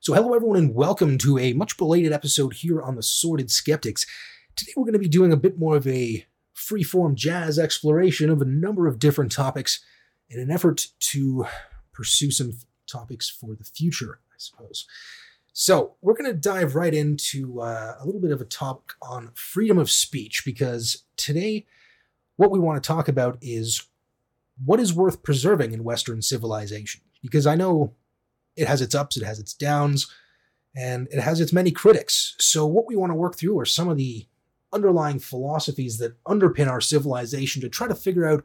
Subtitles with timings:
[0.00, 4.06] So, hello everyone, and welcome to a much belated episode here on the Sorted Skeptics.
[4.54, 6.24] Today, we're going to be doing a bit more of a
[6.54, 9.84] freeform jazz exploration of a number of different topics
[10.30, 11.46] in an effort to
[11.92, 12.52] pursue some
[12.86, 14.86] topics for the future, I suppose.
[15.52, 19.32] So, we're going to dive right into uh, a little bit of a talk on
[19.34, 21.66] freedom of speech because today,
[22.36, 23.82] what we want to talk about is
[24.64, 27.00] what is worth preserving in Western civilization.
[27.20, 27.94] Because I know
[28.58, 30.12] it has its ups, it has its downs,
[30.76, 32.34] and it has its many critics.
[32.38, 34.26] So, what we want to work through are some of the
[34.72, 38.44] underlying philosophies that underpin our civilization to try to figure out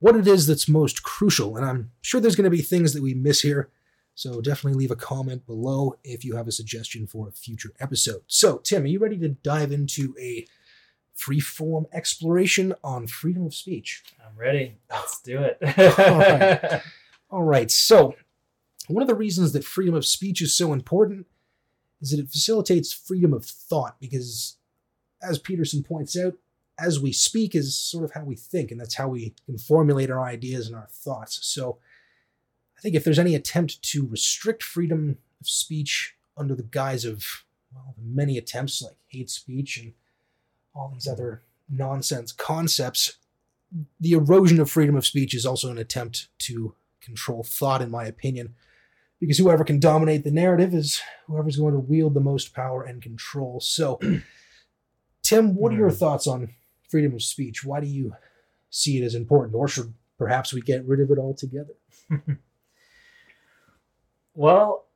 [0.00, 1.56] what it is that's most crucial.
[1.56, 3.70] And I'm sure there's going to be things that we miss here.
[4.14, 8.22] So, definitely leave a comment below if you have a suggestion for a future episode.
[8.26, 10.46] So, Tim, are you ready to dive into a
[11.16, 14.02] freeform exploration on freedom of speech?
[14.24, 14.76] I'm ready.
[14.90, 15.58] Let's do it.
[15.98, 16.82] All right.
[17.30, 17.70] All right.
[17.70, 18.14] So,
[18.88, 21.26] one of the reasons that freedom of speech is so important
[22.00, 24.56] is that it facilitates freedom of thought because,
[25.22, 26.34] as Peterson points out,
[26.78, 30.10] as we speak is sort of how we think, and that's how we can formulate
[30.10, 31.38] our ideas and our thoughts.
[31.42, 31.78] So,
[32.76, 37.44] I think if there's any attempt to restrict freedom of speech under the guise of
[37.72, 39.92] well, many attempts like hate speech and
[40.74, 43.18] all these other nonsense concepts,
[44.00, 48.04] the erosion of freedom of speech is also an attempt to control thought, in my
[48.04, 48.54] opinion
[49.22, 53.00] because whoever can dominate the narrative is whoever's going to wield the most power and
[53.00, 53.60] control.
[53.60, 54.00] So,
[55.22, 55.94] Tim, what are your hmm.
[55.94, 56.48] thoughts on
[56.90, 57.64] freedom of speech?
[57.64, 58.16] Why do you
[58.68, 61.74] see it as important, or should perhaps we get rid of it altogether?
[64.34, 64.86] well,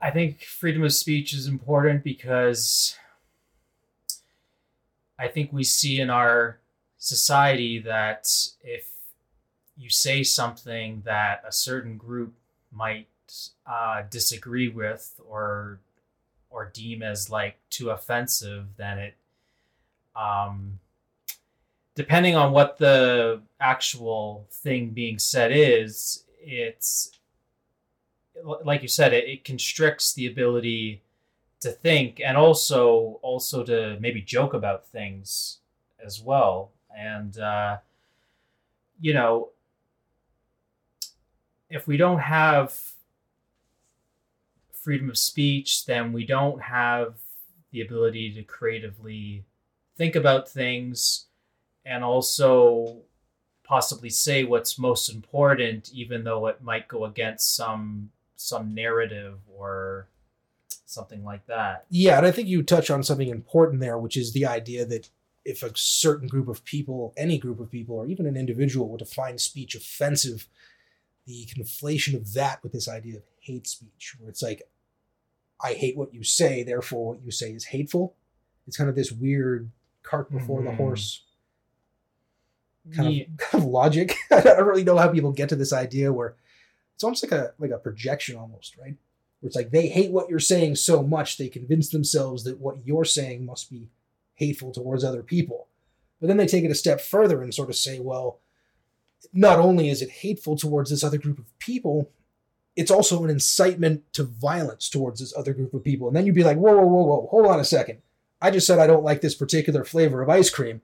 [0.00, 2.96] I think freedom of speech is important because
[5.18, 6.60] I think we see in our
[6.98, 8.28] society that
[8.62, 8.86] if
[9.76, 12.34] you say something that a certain group
[12.74, 13.08] might
[13.66, 15.80] uh, disagree with or
[16.50, 19.14] or deem as like too offensive, then it
[20.14, 20.78] um,
[21.94, 27.12] depending on what the actual thing being said is, it's
[28.64, 31.02] like you said, it, it constricts the ability
[31.60, 35.58] to think and also also to maybe joke about things
[36.04, 36.70] as well.
[36.96, 37.78] And uh,
[39.00, 39.48] you know,
[41.74, 42.72] if we don't have
[44.72, 47.16] freedom of speech, then we don't have
[47.72, 49.44] the ability to creatively
[49.96, 51.26] think about things
[51.84, 53.02] and also
[53.64, 60.06] possibly say what's most important even though it might go against some some narrative or
[60.86, 61.86] something like that.
[61.88, 65.08] Yeah, and I think you touch on something important there which is the idea that
[65.44, 68.98] if a certain group of people, any group of people or even an individual were
[68.98, 70.48] to find speech offensive,
[71.26, 74.62] the conflation of that with this idea of hate speech, where it's like,
[75.62, 78.14] I hate what you say, therefore what you say is hateful.
[78.66, 79.70] It's kind of this weird
[80.02, 80.68] cart before mm-hmm.
[80.68, 81.22] the horse
[82.94, 83.24] kind, yeah.
[83.24, 84.16] of, kind of logic.
[84.30, 86.36] I don't really know how people get to this idea where
[86.94, 88.96] it's almost like a like a projection almost, right?
[89.40, 92.86] Where it's like they hate what you're saying so much they convince themselves that what
[92.86, 93.88] you're saying must be
[94.34, 95.68] hateful towards other people.
[96.20, 98.40] But then they take it a step further and sort of say, well,
[99.32, 102.10] not only is it hateful towards this other group of people,
[102.76, 106.08] it's also an incitement to violence towards this other group of people.
[106.08, 107.98] And then you'd be like, whoa, whoa, whoa, whoa, hold on a second.
[108.40, 110.80] I just said I don't like this particular flavor of ice cream.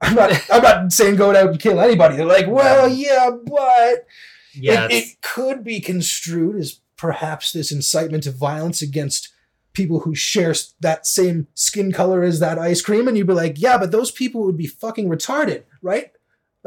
[0.00, 2.16] I'm not I'm not saying go out and kill anybody.
[2.16, 4.06] They're like, well, yeah, but
[4.54, 4.90] yes.
[4.90, 9.28] it, it could be construed as perhaps this incitement to violence against
[9.72, 13.06] people who share that same skin color as that ice cream.
[13.06, 16.10] And you'd be like, yeah, but those people would be fucking retarded, right?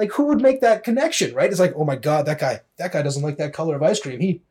[0.02, 1.48] Like who would make that connection, right?
[1.48, 4.00] It's like, oh my god, that guy, that guy doesn't like that color of ice
[4.00, 4.20] cream.
[4.20, 4.42] He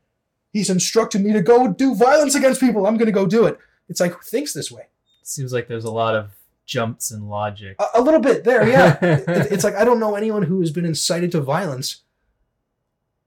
[0.53, 2.87] he's instructed me to go do violence against people.
[2.87, 3.59] I'm gonna go do it.
[3.89, 4.87] It's like who thinks this way?
[5.25, 6.31] Seems like there's a lot of
[6.66, 7.75] jumps in logic.
[7.81, 8.97] A, a little bit there, yeah.
[9.03, 12.03] it, it's like I don't know anyone who has been incited to violence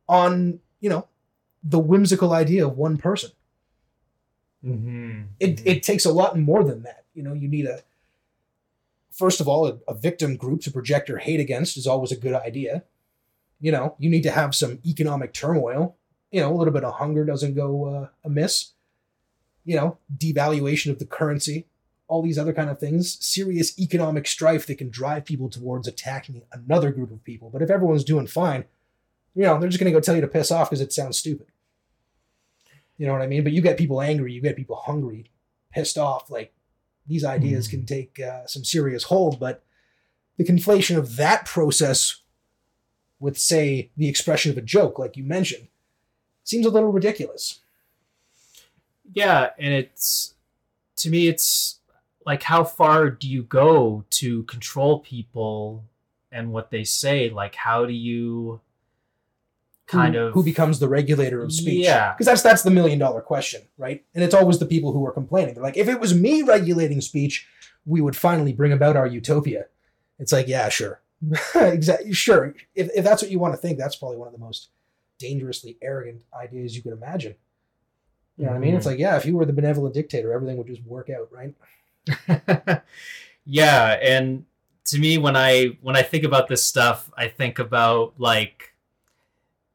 [0.07, 1.09] on, you know,
[1.61, 3.31] the whimsical idea of one person.
[4.65, 5.23] Mm-hmm.
[5.41, 5.67] It mm-hmm.
[5.67, 7.03] it takes a lot more than that.
[7.13, 7.83] You know, you need a
[9.13, 12.17] first of all, a, a victim group to project your hate against is always a
[12.17, 12.83] good idea.
[13.61, 15.95] You know, you need to have some economic turmoil.
[16.31, 18.71] You know, a little bit of hunger doesn't go uh, amiss.
[19.63, 21.67] You know, devaluation of the currency,
[22.07, 26.41] all these other kind of things, serious economic strife that can drive people towards attacking
[26.51, 27.49] another group of people.
[27.49, 28.65] But if everyone's doing fine,
[29.35, 31.17] you know, they're just going to go tell you to piss off because it sounds
[31.17, 31.47] stupid.
[32.97, 33.43] You know what I mean?
[33.43, 35.31] But you get people angry, you get people hungry,
[35.71, 36.52] pissed off, like
[37.07, 37.71] these ideas mm.
[37.71, 39.39] can take uh, some serious hold.
[39.39, 39.63] But
[40.37, 42.21] the conflation of that process
[43.19, 45.67] with, say, the expression of a joke, like you mentioned,
[46.43, 47.59] seems a little ridiculous.
[49.13, 50.33] Yeah, and it's
[50.97, 51.79] to me, it's
[52.25, 55.83] like how far do you go to control people
[56.31, 57.29] and what they say?
[57.29, 58.61] Like, how do you
[59.87, 61.85] kind who, of who becomes the regulator of speech?
[61.85, 62.13] Yeah.
[62.13, 64.03] because that's that's the million dollar question, right?
[64.13, 65.53] And it's always the people who are complaining.
[65.53, 67.47] They're like, if it was me regulating speech,
[67.85, 69.65] we would finally bring about our utopia.
[70.19, 71.01] It's like, yeah, sure,
[71.55, 72.55] exactly, sure.
[72.75, 74.69] If if that's what you want to think, that's probably one of the most
[75.19, 77.35] dangerously arrogant ideas you could imagine.
[78.37, 78.75] You know what I mean?
[78.75, 78.93] It's mm-hmm.
[78.93, 82.81] like, yeah, if you were the benevolent dictator, everything would just work out, right?
[83.45, 84.45] yeah, and
[84.85, 88.72] to me when I when I think about this stuff, I think about like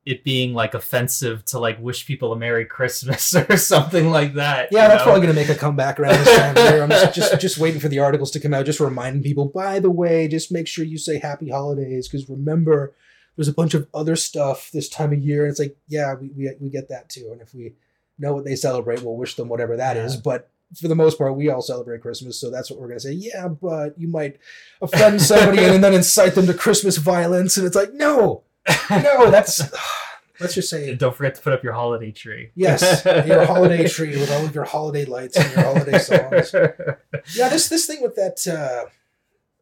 [0.08, 4.70] it being like offensive to like wish people a Merry Christmas or something like that.
[4.72, 5.05] Yeah, that's know?
[5.05, 6.82] probably going to make a comeback around this time of year.
[6.82, 9.44] I'm just, just just waiting for the articles to come out, just reminding people.
[9.44, 12.94] By the way, just make sure you say Happy Holidays because remember,
[13.37, 15.44] there's a bunch of other stuff this time of year.
[15.44, 17.28] And it's like, yeah, we, we we get that too.
[17.31, 17.75] And if we
[18.19, 20.14] know what they celebrate, we'll wish them whatever that is.
[20.14, 20.20] Yeah.
[20.25, 23.04] But for the most part, we all celebrate Christmas, so that's what we're going to
[23.08, 23.12] say.
[23.12, 24.38] Yeah, but you might
[24.81, 28.44] offend somebody and then incite them to Christmas violence, and it's like, no,
[28.91, 29.62] no, that's.
[30.41, 32.50] Let's just say And don't forget to put up your holiday tree.
[32.55, 36.55] Yes, your holiday tree with all of your holiday lights and your holiday songs.
[37.35, 38.88] Yeah, this this thing with that uh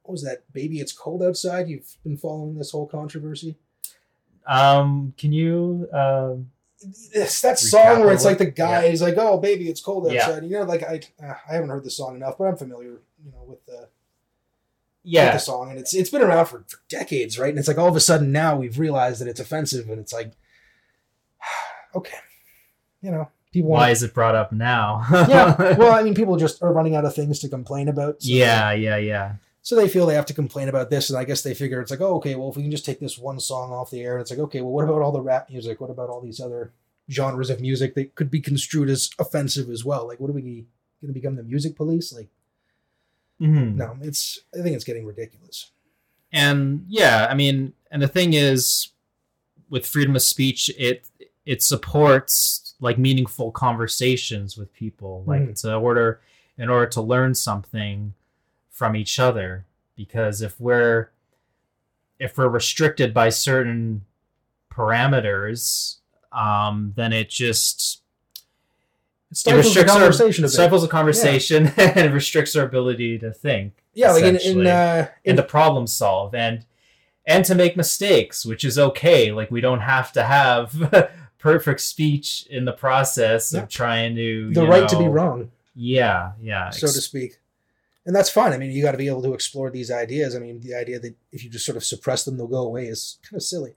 [0.03, 0.53] what was that?
[0.53, 1.69] Baby It's Cold Outside.
[1.69, 3.57] You've been following this whole controversy?
[4.47, 6.51] Um, can you um
[7.13, 8.91] It's that song where it's like the guy Yeah.
[8.93, 10.21] is like, "Oh, baby, it's cold Yeah.
[10.25, 13.01] outside." You know, like I uh, I haven't heard the song enough, but I'm familiar,
[13.25, 13.89] you know, with the
[15.07, 17.51] yeah the song, and it's it's been around for, for decades, right?
[17.51, 20.13] And it's like all of a sudden now we've realized that it's offensive, and it's
[20.13, 20.33] like,
[21.95, 22.19] okay,
[23.01, 25.05] you know, people why is it brought up now?
[25.29, 28.23] yeah, well, I mean, people just are running out of things to complain about.
[28.23, 29.35] so- yeah, yeah, yeah.
[29.63, 31.91] So they feel they have to complain about this, and I guess they figure it's
[31.91, 34.13] like, oh, okay, well, if we can just take this one song off the air,
[34.13, 35.81] and it's like, okay, well, what about all the rap music?
[35.81, 36.73] What about all these other
[37.11, 40.07] genres of music that could be construed as offensive as well?
[40.07, 42.13] Like, what are we going to become the music police?
[42.13, 42.29] Like,
[43.41, 43.75] Mhm.
[43.75, 44.41] no, it's.
[44.59, 45.71] I think it's getting ridiculous.
[46.33, 48.89] and yeah i mean and the thing is
[49.71, 51.09] with freedom of speech it
[51.47, 55.51] it supports like meaningful conversations with people like Mhm.
[55.51, 56.21] it's in order
[56.59, 58.13] in order to learn something
[58.71, 61.11] from each other because if we're
[62.19, 64.05] if we're restricted by certain
[64.71, 65.97] parameters
[66.33, 68.03] um then it just
[69.31, 70.53] It stifles the restricts our conversation a bit.
[70.53, 75.31] stifles the conversation and restricts our ability to think yeah, like in in, uh, in
[75.31, 76.65] and to problem solve and
[77.27, 82.47] and to make mistakes which is okay like we don't have to have perfect speech
[82.51, 83.63] in the process Yeah.
[83.63, 87.39] of trying to the right to be wrong, yeah yeah so to speak.
[88.05, 88.53] And that's fine.
[88.53, 90.37] I mean, you got to be able to explore these ideas.
[90.37, 92.87] I mean, the idea that if you just sort of suppress them, they'll go away
[92.87, 93.75] is kind of silly.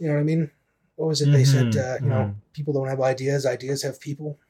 [0.00, 0.50] You know what I mean?
[0.96, 1.66] What was it they said?
[1.66, 2.34] Mhm, Uh, you know, mhm.
[2.52, 4.40] people don't have ideas; ideas have people.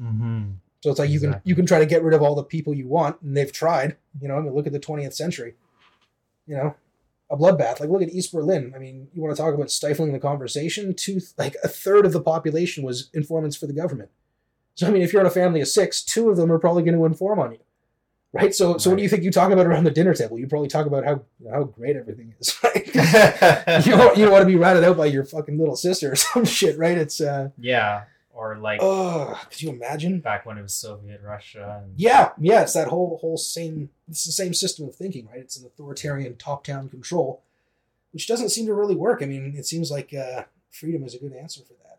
[0.00, 0.54] Mhm.
[0.82, 2.72] So it's like you can you can try to get rid of all the people
[2.72, 3.96] you want, and they've tried.
[4.20, 5.54] You know, I mean, look at the 20th century.
[6.46, 6.74] You know,
[7.30, 7.80] a bloodbath.
[7.80, 8.72] Like look at East Berlin.
[8.74, 10.94] I mean, you want to talk about stifling the conversation?
[10.94, 14.10] Two, like a third of the population was informants for the government.
[14.74, 16.82] So I mean, if you're in a family of six, two of them are probably
[16.82, 17.58] going to inform on you,
[18.32, 18.54] right?
[18.54, 20.38] So so what do you think you talk about around the dinner table?
[20.38, 22.86] You probably talk about how how great everything is, right?
[23.86, 26.16] you don't, you don't want to be ratted out by your fucking little sister or
[26.32, 26.96] some shit, right?
[26.96, 30.20] It's uh yeah or like oh, could you imagine?
[30.20, 34.24] back when it was soviet russia and Yeah, yeah, it's that whole whole same it's
[34.24, 35.40] the same system of thinking, right?
[35.40, 37.42] It's an authoritarian top-down control,
[38.12, 39.22] which doesn't seem to really work.
[39.22, 41.98] I mean, it seems like uh, freedom is a good answer for that.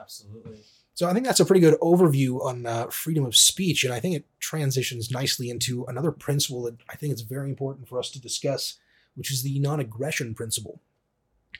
[0.00, 0.60] absolutely
[0.94, 4.00] So I think that's a pretty good overview on uh, freedom of speech, and I
[4.00, 8.10] think it transitions nicely into another principle that I think it's very important for us
[8.10, 8.78] to discuss,
[9.14, 10.80] which is the non-aggression principle.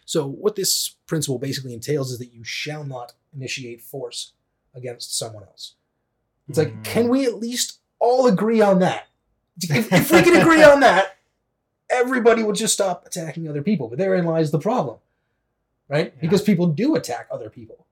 [0.05, 4.33] So what this principle basically entails is that you shall not initiate force
[4.75, 5.75] against someone else.
[6.49, 6.85] It's like, Mhm.
[6.85, 9.09] can we at least all agree on that?
[9.63, 11.17] If, if we can agree on that,
[11.89, 13.89] everybody would just stop attacking other people.
[13.89, 14.99] But therein lies the problem,
[15.89, 16.13] right?
[16.15, 16.21] Yeah.
[16.21, 17.87] Because people do attack other people.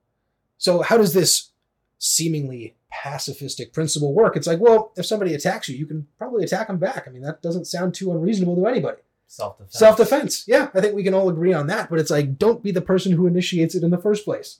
[0.57, 1.49] So how does this
[1.97, 4.37] seemingly pacifistic principle work?
[4.37, 7.07] It's like, well, if somebody attacks you, you can probably attack them back.
[7.07, 9.01] I mean, that doesn't sound too unreasonable to anybody.
[9.27, 10.43] Self-defense Self defense.
[10.47, 11.89] Yeah, I think we can all agree on that.
[11.89, 14.59] But it's like, don't be the person who initiates it in the first place.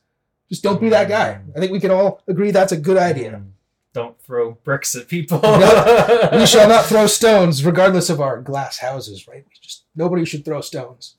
[0.50, 1.40] Just don't be that guy.
[1.56, 3.32] I think we can all agree that's a good idea.
[3.32, 3.52] Mm.
[3.94, 8.78] don't throw bricks at people No, we shall not throw stones, regardless of our glass
[8.80, 9.44] houses, right?
[9.48, 11.16] We just nobody should throw stones.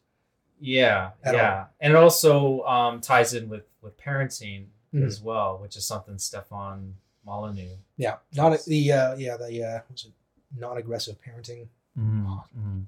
[0.61, 5.07] Yeah, yeah, and it also um, ties in with with parenting Mhm.
[5.07, 7.77] as well, which is something Stefan Molyneux.
[7.97, 10.13] Yeah, not the uh, yeah the uh, what's it
[10.57, 11.67] non-aggressive parenting.
[11.99, 12.81] Mm-hmm.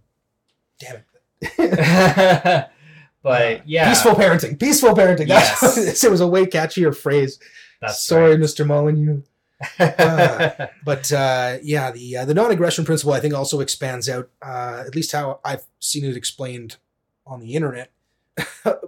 [0.78, 1.04] Damn it.
[3.22, 5.28] but yeah, peaceful parenting, peaceful parenting.
[5.28, 6.04] That's Yes.
[6.04, 7.38] it was a way catchier phrase.
[7.80, 8.40] That's Sorry, right.
[8.40, 8.66] Mr.
[8.66, 9.22] Molyneux.
[10.84, 14.94] But uh, yeah, the uh, the non-aggression principle I think also expands out, uh, at
[14.94, 16.76] least how I've seen it explained
[17.26, 17.90] on the internet,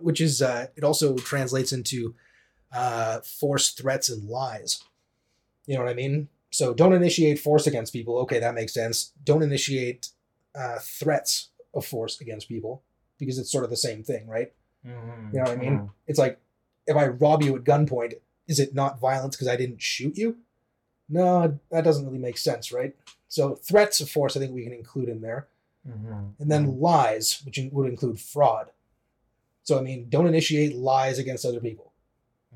[0.00, 2.14] which is uh, it also translates into
[2.72, 4.82] uh, force, threats, and lies.
[5.66, 6.28] You know what I mean?
[6.50, 8.18] So don't initiate force against people.
[8.18, 9.12] Okay, that makes sense.
[9.24, 10.08] Don't initiate
[10.54, 12.82] uh, threats of force against people
[13.18, 14.52] because it's sort of the same thing, right?
[14.86, 15.78] Mhm, You know what I mean?
[15.78, 15.90] mhm.
[16.06, 16.40] It's like
[16.86, 18.14] if I rob you at gunpoint,
[18.48, 20.38] is it not violence because I didn't shoot you?
[21.08, 22.94] No, that doesn't really make sense, right?
[23.28, 25.48] So threats of force, I think we can include in there,
[25.88, 28.70] Mhm, and then lies, which would include fraud.
[29.62, 31.92] So I mean, don't initiate lies against other people.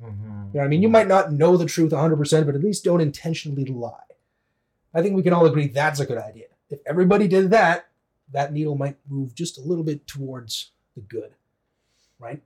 [0.02, 0.82] mhm, You know what I mean?
[0.82, 4.00] You might not know the truth 100%, but at least don't intentionally lie.
[4.92, 6.46] I think we can all agree that's a good idea.
[6.70, 7.88] If everybody did that,
[8.32, 11.32] that needle might move just a little bit towards the good,
[12.18, 12.42] right?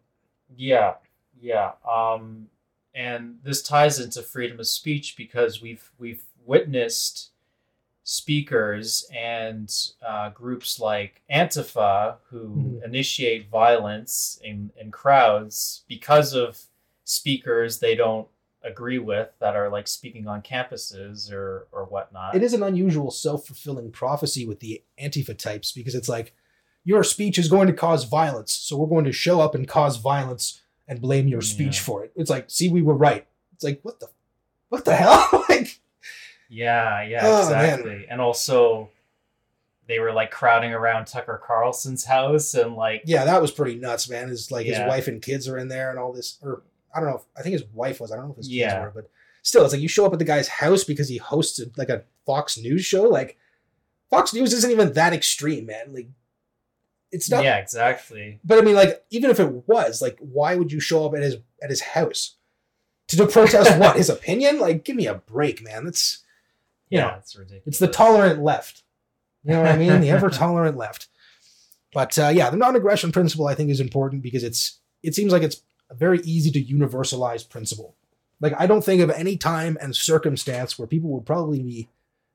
[0.56, 0.94] Yeah,
[1.40, 1.72] yeah.
[1.88, 2.48] Um,
[2.94, 7.30] and this ties into freedom of speech because we've we've witnessed
[8.04, 9.70] speakers and
[10.06, 12.84] uh, groups like Antifa who Mhm.
[12.84, 16.58] initiate violence in, in crowds because of
[17.04, 18.26] speakers they don't
[18.68, 22.34] agree with that are like speaking on campuses or or whatnot.
[22.34, 26.34] it is an unusual self-fulfilling prophecy with the antifa types because it's like
[26.84, 29.96] your speech is going to cause violence so we're going to show up and cause
[29.96, 31.82] violence and blame your speech Yeah.
[31.82, 34.08] for it it's like see we were right it's like what the
[34.68, 35.80] what the hell like
[36.50, 37.64] Yeah, yeah, Oh, man.
[37.70, 38.06] exactly.
[38.08, 38.90] And also
[39.86, 44.08] they were like crowding around Tucker Carlson's house and like yeah that was pretty nuts
[44.08, 44.80] man his like Yeah.
[44.80, 46.62] his wife and kids are in there and all this or
[46.94, 48.56] i don't know if, i think his wife was i don't know if his kids
[48.56, 48.82] Yeah.
[48.82, 49.10] were but
[49.42, 52.02] still it's like you show up at the guy's house because he hosted like a
[52.26, 53.36] fox news show like
[54.10, 56.08] fox news isn't even that extreme man like
[57.10, 58.38] it's not Yeah, exactly.
[58.44, 61.22] But I mean, like, even if it was, like, why would you show up at
[61.22, 62.36] his at his house
[63.06, 64.60] to, to protest what his opinion?
[64.60, 65.86] Like, give me a break, man.
[65.86, 66.22] That's
[66.90, 67.62] you Yeah, know, it's ridiculous.
[67.66, 68.82] it's the tolerant left.
[69.42, 70.02] You know what I mean?
[70.02, 71.08] the ever tolerant left.
[71.94, 75.42] But uh, yeah, the non-aggression principle I think is important because it's it seems like
[75.42, 77.94] it's a very easy to universalize principle.
[78.40, 81.88] Like, I don't think of any time and circumstance where people would probably be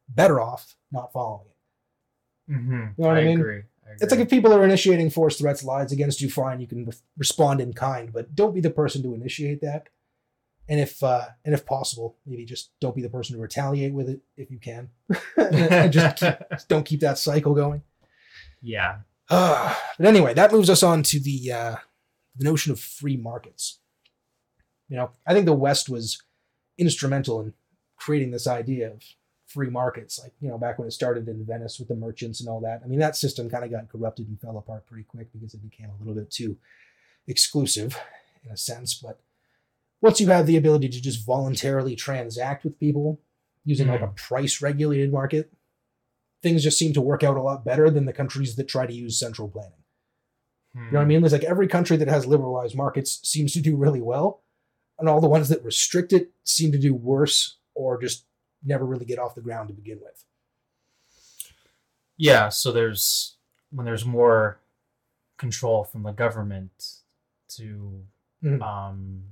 [0.09, 2.51] better off not following it.
[2.53, 2.97] Mhm.
[2.97, 3.39] You know what I mean?
[3.39, 3.63] Agree.
[3.85, 6.85] I It's like if people are initiating force threats, lies against you, fine, you can
[6.85, 9.87] re- respond in kind, but don't be the person to initiate that.
[10.69, 14.07] And if uh, and if possible, maybe just don't be the person to retaliate with
[14.09, 14.89] it if you can,
[15.37, 16.33] and just keep,
[16.69, 17.81] don't keep that cycle going.
[18.61, 18.99] yeah.
[19.29, 21.75] Uh, but anyway, that moves us on to the uh,
[22.35, 23.79] the notion of free markets.
[24.89, 26.21] You know, I think the West was
[26.77, 27.53] instrumental in
[27.97, 29.03] creating this idea of
[29.47, 30.19] free markets.
[30.21, 32.81] Like you know, back when it started in Venice with the merchants and all that.
[32.83, 35.69] I mean, that system kind of got corrupted and fell apart pretty quick because it
[35.69, 36.57] became a little bit too
[37.27, 37.97] exclusive
[38.45, 38.93] in a sense.
[38.95, 39.19] But
[40.01, 43.21] once you have the ability to just voluntarily transact with people
[43.63, 44.15] using like a mm.
[44.15, 45.53] price regulated market,
[46.41, 48.93] things just seem to work out a lot better than the countries that try to
[48.93, 49.82] use central planning.
[50.75, 51.21] You know what I mean?
[51.21, 54.41] There's like every country that has liberalized markets seems to do really well,
[54.97, 58.25] and all the ones that restrict it seem to do worse or just
[58.63, 60.25] never really get off the ground to begin with.
[62.17, 63.37] Yeah, so there's
[63.71, 64.59] when there's more
[65.37, 66.71] control from the government
[67.49, 68.03] to
[68.43, 68.61] Mhm.
[68.61, 69.23] um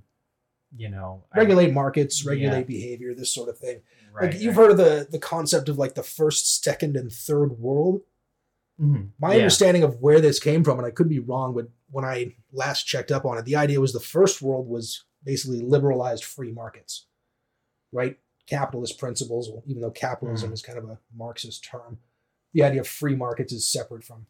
[0.76, 2.32] you know I- Regulate markets, Yeah.
[2.32, 3.82] regulate behavior, this sort of thing.
[4.14, 4.64] right, like you've right.
[4.64, 8.02] heard of the the concept of like the first, second, and third world.
[8.80, 9.12] Mhm.
[9.20, 9.40] My Yeah.
[9.42, 12.84] understanding of where this came from, and I could be wrong, but when I last
[12.84, 17.06] checked up on it, the idea was the first world was basically liberalized free markets,
[17.92, 18.20] right?
[18.48, 20.54] Capitalist principles, well, even though capitalism Mhm.
[20.54, 22.00] is kind of a Marxist term,
[22.54, 24.26] the idea of free markets is separate from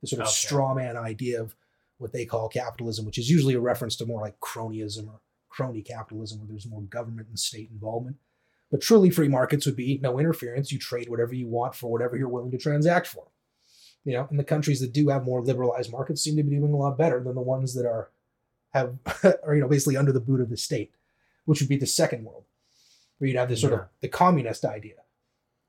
[0.00, 0.34] the sort of Okay.
[0.34, 1.54] straw man idea of
[1.98, 5.20] what they call capitalism, which is usually a reference to more like cronyism or
[5.50, 8.16] crony capitalism, where there's more government and state involvement.
[8.70, 10.72] But truly free markets would be no interference.
[10.72, 13.28] You trade whatever you want for whatever you're willing to transact for
[14.04, 16.72] you know, and the countries that do have more liberalized markets seem to be doing
[16.72, 18.10] a lot better than the ones that are
[18.72, 18.94] have
[19.44, 20.94] are you know basically under the boot of the state,
[21.44, 22.44] which would be the second world,
[23.18, 23.78] where you'd have this sort Yeah.
[23.80, 24.96] of the communist idea,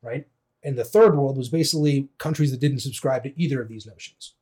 [0.01, 0.27] right?
[0.63, 4.33] And the third world was basically countries that didn't subscribe to either of these notions.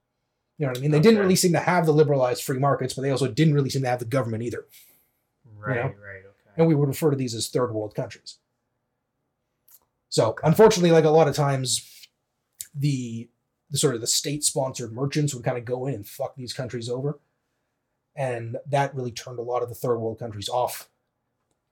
[0.57, 0.91] You know what I mean?
[0.91, 3.69] They didn't really seem to have the liberalized free markets, but they also didn't really
[3.69, 4.65] seem to have the government either.
[5.57, 5.81] right, know?
[5.83, 5.93] right,
[6.25, 6.51] okay.
[6.57, 8.39] and we would refer to these as third world countries.
[10.09, 12.07] So unfortunately, like a lot of times,
[12.75, 13.29] the
[13.69, 16.53] the sort of the state sponsored merchants would kind of go in and fuck these
[16.53, 17.19] countries over,
[18.15, 20.89] and that really turned a lot of the third world countries off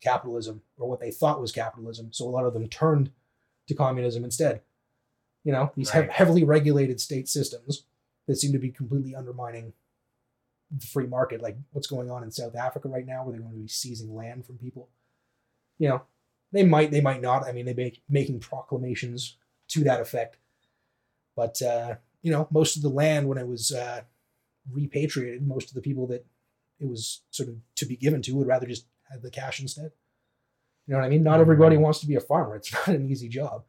[0.01, 2.13] capitalism or what they thought was capitalism.
[2.13, 3.11] So a lot of them turned
[3.67, 4.61] to communism instead.
[5.43, 6.11] You know, these Right.
[6.11, 7.85] heavily regulated state systems
[8.27, 9.73] that seem to be completely undermining
[10.69, 13.53] the free market, like what's going on in South Africa right now, where they're going
[13.53, 14.89] to be seizing land from people
[15.79, 16.01] You know,
[16.51, 17.45] they might, they might not.
[17.47, 19.37] I mean, they make making proclamations
[19.69, 20.37] to that effect.
[21.37, 24.01] But uh, you know, most of the land when it was uh,
[24.69, 26.25] repatriated, most of the people that
[26.79, 29.91] it was sort of to be given to would rather just have the cash instead.
[30.87, 31.23] You know what I mean?
[31.23, 31.81] Not everybody Mhm.
[31.81, 32.55] wants to be a farmer.
[32.55, 33.63] It's not an easy job.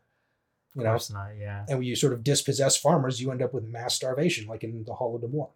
[0.75, 1.31] You Of know, course not.
[1.39, 1.65] Yeah.
[1.69, 4.85] and when you sort of dispossess farmers, you end up with mass starvation, like in
[4.85, 5.51] the Holodomor,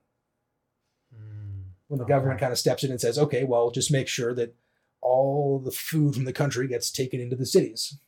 [1.14, 1.64] Mm.
[1.88, 2.08] when the Okay.
[2.12, 4.54] government kind of steps in and says, "Okay, well, just make sure that
[5.00, 7.98] all the food from the country gets taken into the cities."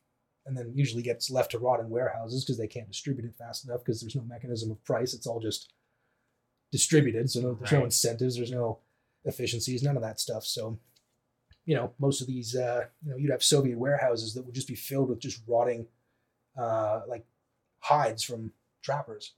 [0.47, 3.65] And then usually gets left to rot in warehouses because they can't distribute it fast
[3.65, 5.15] enough because there's no mechanism of price.
[5.15, 5.73] It's all just
[6.71, 7.31] distributed.
[7.31, 8.79] So no, there's no incentives, there's no
[9.25, 10.45] efficiencies, none of that stuff.
[10.45, 10.79] So,
[11.65, 14.69] you know, most of these, uh, you know, you'd have Soviet warehouses that would just
[14.69, 15.87] be filled with just rotting,
[16.59, 17.25] uh, like
[17.79, 19.33] hides from trappers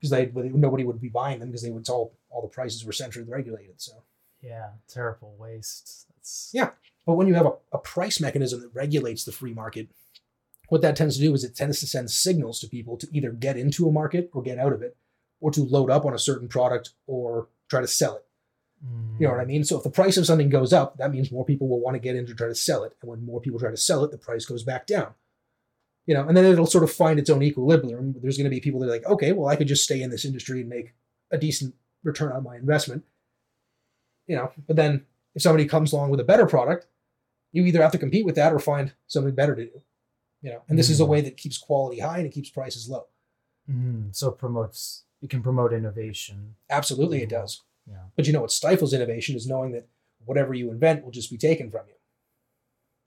[0.00, 2.92] because they nobody would be buying them because they would all all the prices were
[2.92, 3.80] centrally regulated.
[3.80, 4.02] So,
[4.42, 4.70] Yeah.
[4.88, 6.06] Terrible waste.
[6.08, 6.70] That's Yeah.
[7.06, 9.88] but when you have a, a price mechanism that regulates the free market,
[10.70, 13.30] what that tends to do is it tends to send signals to people to either
[13.30, 14.96] get into a market or get out of it,
[15.40, 18.24] or to load up on a certain product or try to sell it.
[19.18, 19.48] You know what I mm.
[19.48, 19.64] mean?
[19.64, 22.00] So if the price of something goes up, that means more people will want to
[22.00, 22.96] get in to try to sell it.
[23.02, 25.12] And when more people try to sell it, the price goes back down.
[26.06, 28.16] You know, and then it'll sort of find its own equilibrium.
[28.22, 30.10] There's going to be people that are like, okay, well, I could just stay in
[30.10, 30.94] this industry and make
[31.30, 33.04] a decent return on my investment.
[34.26, 36.86] You know, but then if somebody comes along with a better product,
[37.52, 39.82] you either have to compete with that or find something better to do.
[40.42, 41.08] You know, and this is a Mhm.
[41.08, 43.06] way that keeps quality high and it keeps prices low.
[43.68, 44.14] Mm.
[44.16, 45.04] So it promotes.
[45.22, 46.56] it can promote innovation.
[46.70, 47.62] Absolutely, it does.
[47.86, 48.04] Yeah.
[48.16, 49.86] But you know what stifles innovation is knowing that
[50.24, 51.94] whatever you invent will just be taken from you.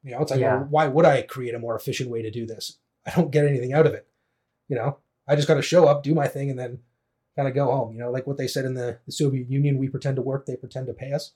[0.04, 0.58] You know, it's like, Yeah.
[0.58, 2.78] well, why would I create a more efficient way to do this?
[3.08, 4.08] I don't get anything out of it.
[4.68, 6.84] You know, I just got to show up, do my thing, and then
[7.36, 7.94] kind of go home.
[7.94, 10.46] You know, like what they said in the, the Soviet Union: we pretend to work,
[10.46, 11.32] they pretend to pay us.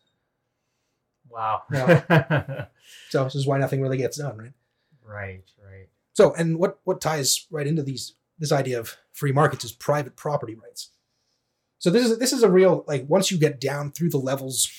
[1.28, 1.64] Wow.
[3.10, 4.54] So this is why nothing really gets done, right?
[5.08, 5.44] Right.
[5.64, 5.88] Right.
[6.14, 10.16] So, and what what ties right into these this idea of free markets is private
[10.16, 10.92] property rights.
[11.80, 14.70] So this is this is a real like once you get down through the levels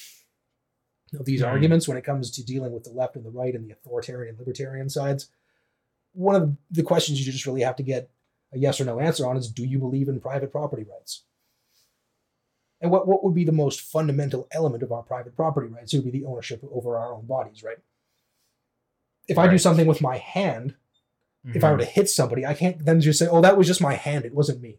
[1.18, 1.48] of these Mhm.
[1.48, 4.30] arguments when it comes to dealing with the left and the right and the authoritarian
[4.30, 5.28] and libertarian sides,
[6.12, 8.10] one of the questions you just really have to get
[8.52, 11.24] a yes or no answer on is do you believe in private property rights?
[12.80, 15.92] And what, what would be the most fundamental element of our private property rights?
[15.92, 17.78] It would be the ownership over our own bodies, right?
[19.28, 20.74] If I do something with my hand,
[21.54, 23.80] if I were to hit somebody, I can't then just say, "Oh, that was just
[23.80, 24.78] my hand; it wasn't me."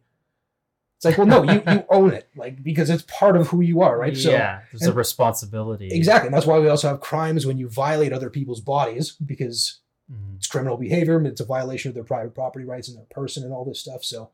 [0.97, 3.81] It's like, well, no, you you own it, like because it's part of who you
[3.81, 4.15] are, right?
[4.17, 5.89] So yeah, there's a responsibility.
[5.91, 9.79] exactly, and that's why we also have crimes when you violate other people's bodies because
[10.11, 10.35] Mhm.
[10.37, 13.43] it's criminal behavior, and it's a violation of their private property rights and their person
[13.43, 14.03] and all this stuff.
[14.03, 14.31] So,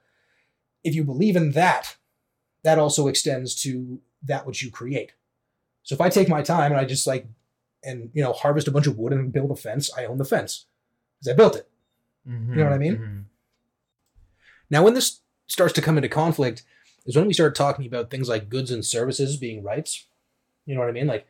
[0.84, 1.98] if you believe in that,
[2.64, 5.12] that also extends to that which you create.
[5.84, 7.28] So, if I take my time and I just like
[7.86, 10.26] and you know harvest a bunch of wood and build a fence, I own the
[10.26, 10.66] fence
[11.20, 11.70] because I built it.
[12.28, 12.56] Mhm.
[12.56, 12.98] know what I mean?
[12.98, 13.24] Mhm.
[14.70, 16.64] Now, when this starts to come into conflict,
[17.06, 20.08] is when we start talking about things like goods and services being rights.
[20.66, 21.06] You know what I mean?
[21.08, 21.28] Like,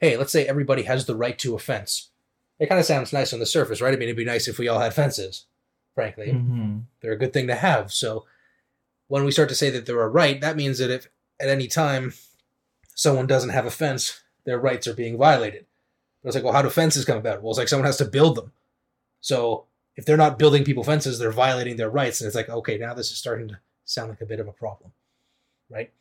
[0.00, 2.10] hey, let's say everybody has the right to a fence.
[2.58, 3.92] It kind of sounds nice on the surface, right?
[3.92, 5.44] I mean, it'd be nice if we all had fences,
[5.94, 6.28] frankly.
[6.32, 6.84] Mhm.
[7.00, 7.92] They're a good thing to have.
[7.92, 8.24] So,
[9.08, 11.68] when we start to say that they're a right, that means that if at any
[11.68, 12.14] time
[12.94, 15.66] someone doesn't have a fence, their rights are being violated.
[16.22, 17.42] But it's like, well, how do fences come about?
[17.42, 18.52] Well, it's like someone has to build them.
[19.20, 22.20] So if they're not building people fences, they're violating their rights.
[22.20, 24.52] And it's like, okay, now this is starting to sound like a bit of a
[24.52, 24.92] problem,
[25.70, 25.92] right?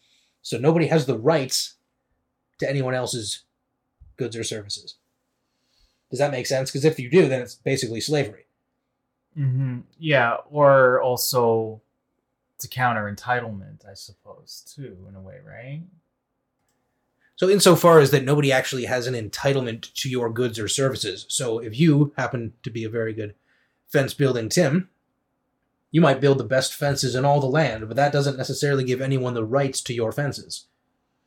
[0.41, 1.75] So nobody has the rights
[2.59, 3.43] to anyone else's
[4.17, 4.95] goods or services.
[6.09, 6.71] Does that make sense?
[6.71, 8.45] Because if you do, then it's basically slavery.
[9.37, 9.83] Mhm.
[9.99, 11.81] Yeah, or also
[12.59, 15.83] to counter entitlement, I suppose, too, in a way, right?
[17.37, 21.25] So, insofar as that nobody actually has an entitlement to your goods or services.
[21.29, 23.35] So, if you happen to be a very good
[23.87, 24.89] fence building Tim,
[25.91, 29.01] you might build the best fences in all the land, but that doesn't necessarily give
[29.01, 30.65] anyone the rights to your fences,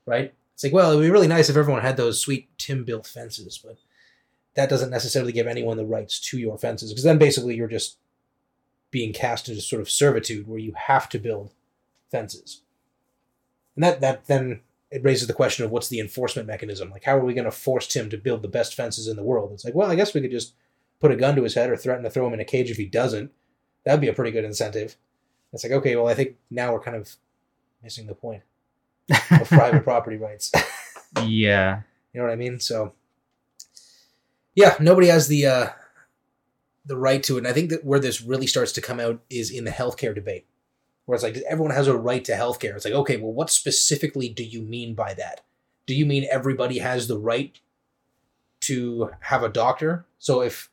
[0.05, 0.35] right?
[0.55, 3.07] It's like, well, it would be really nice if everyone had those sweet Tim built
[3.07, 3.79] fences, but
[4.55, 7.99] that doesn't necessarily give anyone the rights to your fences, because then basically you're just
[8.91, 11.55] being cast into sort of servitude where you have to build
[12.11, 12.63] fences.
[13.77, 14.61] And that, that then
[14.91, 16.91] it raises the question of what's the enforcement mechanism?
[16.91, 19.23] Like, how are we going to force Tim to build the best fences in the
[19.23, 19.53] world?
[19.53, 20.55] It's like, well, I guess we could just
[20.99, 22.77] put a gun to his head or threaten to throw him in a cage if
[22.77, 23.31] he doesn't.
[23.85, 24.97] That'd be a pretty good incentive.
[25.53, 27.17] It's like, okay, well, I think now we're kind of
[27.83, 28.43] missing the point
[29.31, 30.53] of private property rights.
[31.25, 31.83] yeah.
[32.13, 32.61] You know what I mean?
[32.61, 32.93] So,
[34.55, 35.69] yeah, nobody has the uh,
[36.85, 37.39] the right to it.
[37.39, 40.15] And I think that where this really starts to come out is in the healthcare
[40.15, 40.47] debate,
[41.07, 42.77] where it's like everyone has a right to healthcare.
[42.77, 45.41] It's like, okay, well, what specifically do you mean by that?
[45.87, 47.59] Do you mean everybody has the right
[48.61, 50.05] to have a doctor?
[50.19, 50.71] So if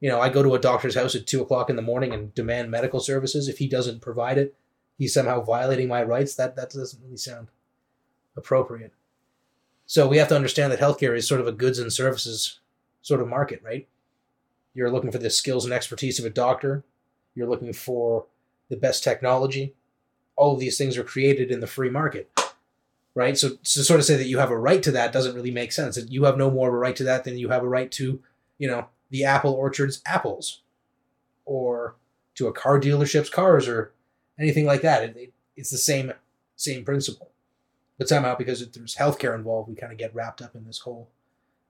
[0.00, 2.34] You know, I go to a doctor's house at two o'clock in the morning and
[2.34, 3.48] demand medical services.
[3.48, 4.54] If he doesn't provide it,
[4.96, 6.34] he's somehow violating my rights.
[6.34, 7.48] That that doesn't really sound
[8.36, 8.92] appropriate.
[9.86, 12.60] So we have to understand that healthcare is sort of a goods and services
[13.02, 13.88] sort of market, right?
[14.74, 16.84] You're looking for the skills and expertise of a doctor.
[17.34, 18.26] You're looking for
[18.68, 19.74] the best technology.
[20.36, 22.30] All of these things are created in the free market,
[23.14, 23.36] right?
[23.36, 25.72] So to sort of say that you have a right to that doesn't really make
[25.72, 25.98] sense.
[26.08, 28.22] You have no more of a right to that than you have a right to,
[28.58, 30.62] you know, the apple orchard's apples,
[31.44, 31.96] or
[32.34, 33.92] to a car dealership's cars, or
[34.38, 35.02] anything like that.
[35.02, 36.12] It, it, it's the same
[36.56, 37.30] same principle.
[37.96, 41.08] But somehow, because there's healthcare involved, we kind of get wrapped up in this whole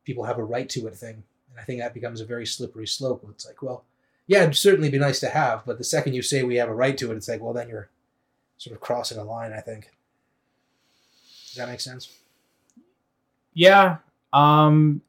[0.05, 1.23] people have a right to it thing.
[1.51, 3.25] And I think that becomes a very slippery slope.
[3.31, 3.85] It's like, well,
[4.29, 6.75] yeah, it'd certainly be nice to have, but the second you say we have a
[6.75, 7.89] right to it, it's like, well, then you're
[8.59, 9.91] sort of crossing a line, I think.
[11.47, 12.15] Does that make sense?
[13.55, 13.97] Yeah.
[14.33, 15.01] Um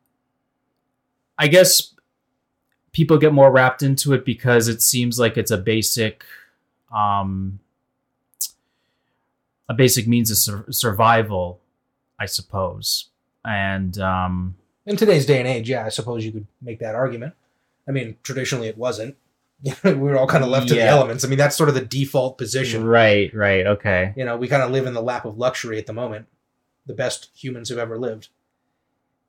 [1.38, 1.94] I guess
[2.94, 6.24] people get more wrapped into it because it seems like it's a basic
[6.96, 7.60] um
[9.68, 11.60] a basic means of sur- survival,
[12.18, 13.10] I suppose.
[13.44, 14.56] And um
[14.86, 17.34] in today's day and age, yeah, I suppose you could make that argument.
[17.90, 19.18] I mean, traditionally it wasn't.
[19.84, 21.26] we were all kind of left to the elements.
[21.26, 22.86] I mean, that's sort of the default position.
[22.86, 24.14] Right, right, okay.
[24.16, 26.28] You know, we kind of live in the lap of luxury at the moment.
[26.86, 28.30] The best humans have ever lived.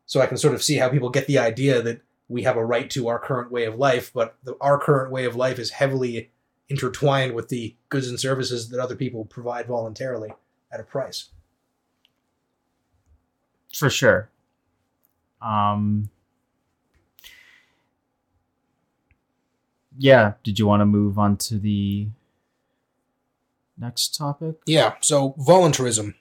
[0.06, 2.64] So I can sort of see how people get the idea that we have a
[2.64, 5.70] right to our current way of life, but the, our current way of life is
[5.70, 6.30] heavily
[6.68, 10.32] intertwined with the goods and services that other people provide voluntarily
[10.70, 11.30] at a price.
[13.74, 14.30] For sure.
[15.42, 16.10] Um
[20.02, 22.08] Yeah, did you want to move on to the
[23.76, 24.56] next topic?
[24.64, 26.14] Yeah, so voluntarism.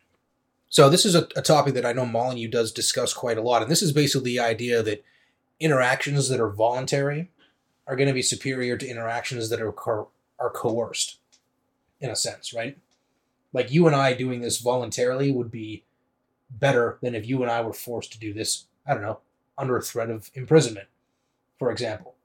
[0.67, 3.61] So this is a, a topic that I know Molyneux does discuss quite a lot,
[3.61, 5.05] and this is basically the idea that
[5.61, 7.31] interactions that are voluntary
[7.87, 11.19] are going to be superior to interactions that are co- are coerced,
[12.01, 12.77] in a sense, right?
[13.53, 15.85] Like you and I doing this voluntarily would be
[16.51, 18.65] better than if you and I were forced to do this.
[18.85, 19.21] I don't know,
[19.57, 20.89] under a threat of imprisonment,
[21.57, 22.15] for example.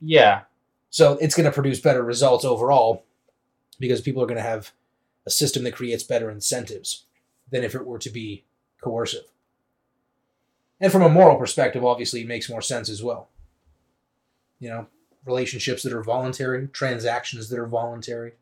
[0.00, 0.42] Yeah.
[0.90, 3.04] So it's going to produce better results overall
[3.78, 4.72] because people are going to have
[5.26, 7.04] a system that creates better incentives
[7.50, 8.44] than if it were to be
[8.80, 9.24] coercive.
[10.80, 13.28] And from a moral perspective, obviously, it makes more sense as well.
[14.58, 14.86] You know,
[15.24, 18.32] relationships that are voluntary, transactions that are voluntary,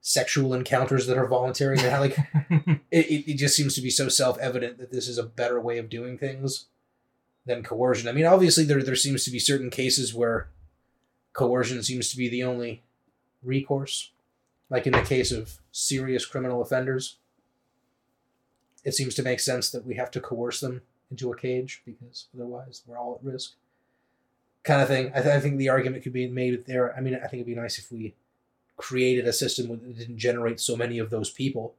[0.00, 1.76] sexual encounters that are voluntary.
[1.78, 2.16] Like
[2.50, 5.78] it, it, it just seems to be so self-evident that this is a better way
[5.78, 6.66] of doing things
[7.46, 8.08] than coercion.
[8.08, 10.48] I mean, obviously there there seems to be certain cases where
[11.32, 12.82] coercion seems to be the only
[13.42, 14.10] recourse.
[14.70, 17.16] Like in the case of serious criminal offenders,
[18.84, 22.26] it seems to make sense that we have to coerce them into a cage because
[22.34, 23.52] otherwise we're all at risk.
[24.62, 25.08] Kind of thing.
[25.14, 26.96] I, th- I think the argument could be made there.
[26.96, 28.14] I mean, I think it'd be nice if we
[28.76, 31.74] created a system that didn't generate so many of those people.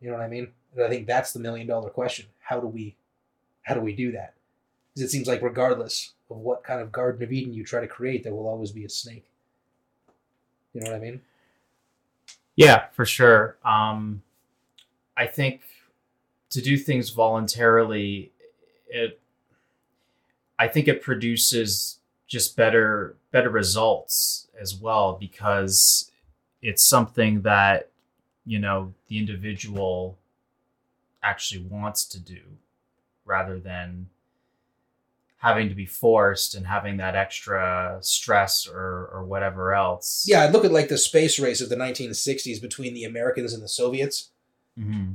[0.00, 0.48] You know what I mean?
[0.82, 2.26] I think that's the million dollar question.
[2.40, 2.96] How do we
[3.68, 4.32] how do we do that?
[4.94, 7.86] Because it seems like regardless of what kind of Garden of Eden you try to
[7.86, 9.26] create, there will always be a snake.
[10.72, 11.20] You know what I mean?
[12.56, 13.58] Yeah, for sure.
[13.62, 14.22] Um,
[15.18, 15.60] I think
[16.50, 18.32] to do things voluntarily,
[18.88, 19.20] it,
[20.58, 26.10] I think it produces just better better results as well because
[26.62, 27.90] it's something that
[28.46, 30.18] you know the individual
[31.22, 32.40] actually wants to do
[33.28, 34.08] rather than
[35.38, 40.24] having to be forced and having that extra stress or or whatever else.
[40.26, 43.62] Yeah, I look at like the space race of the 1960s between the Americans and
[43.62, 44.30] the Soviets,
[44.76, 45.12] hmm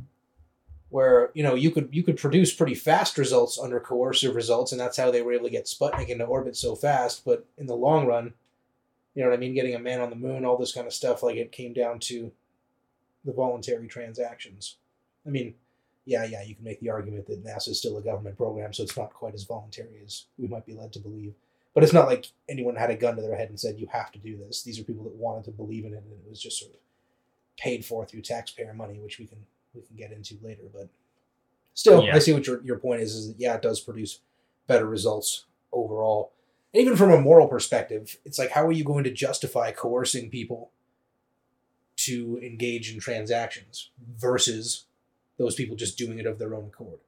[0.93, 4.80] where you know you could you could produce pretty fast results under coercive results, and
[4.80, 7.26] that's how they were able to get Sputnik into orbit so fast.
[7.26, 8.36] But in the long run,
[9.15, 10.93] you know what I mean, getting a man on the moon, all this kind of
[10.93, 12.32] stuff, like it came down to
[13.26, 14.76] the voluntary transactions.
[15.26, 15.56] I mean,
[16.06, 18.84] yeah, yeah, you can make the argument that NASA is still a government program, so
[18.84, 21.34] it's not quite as voluntary as we might be led to believe.
[21.74, 24.12] But it's not like anyone had a gun to their head and said, you have
[24.12, 24.62] to do this.
[24.62, 26.80] These are people that wanted to believe in it, and it was just sort of
[27.58, 29.39] paid for through taxpayer money, which we can
[29.74, 30.63] we can get into later.
[30.72, 30.89] But
[31.74, 32.16] still, Yeah.
[32.16, 34.20] I see what your, your point is, is that, yeah, it does produce
[34.68, 36.32] better results overall.
[36.74, 40.30] And even from a moral perspective, it's like, how are you going to justify coercing
[40.30, 40.72] people
[41.96, 44.86] to engage in transactions versus
[45.38, 47.00] those people just doing it of their own accord?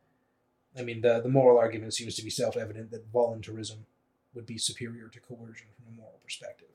[0.77, 3.85] I mean, the, the moral argument seems to be self evident that voluntarism
[4.33, 6.67] would be superior to coercion from a moral perspective.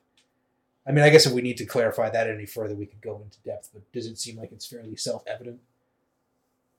[0.86, 3.20] I mean, I guess if we need to clarify that any further, we could go
[3.22, 5.60] into depth, but does it seem like it's fairly self evident?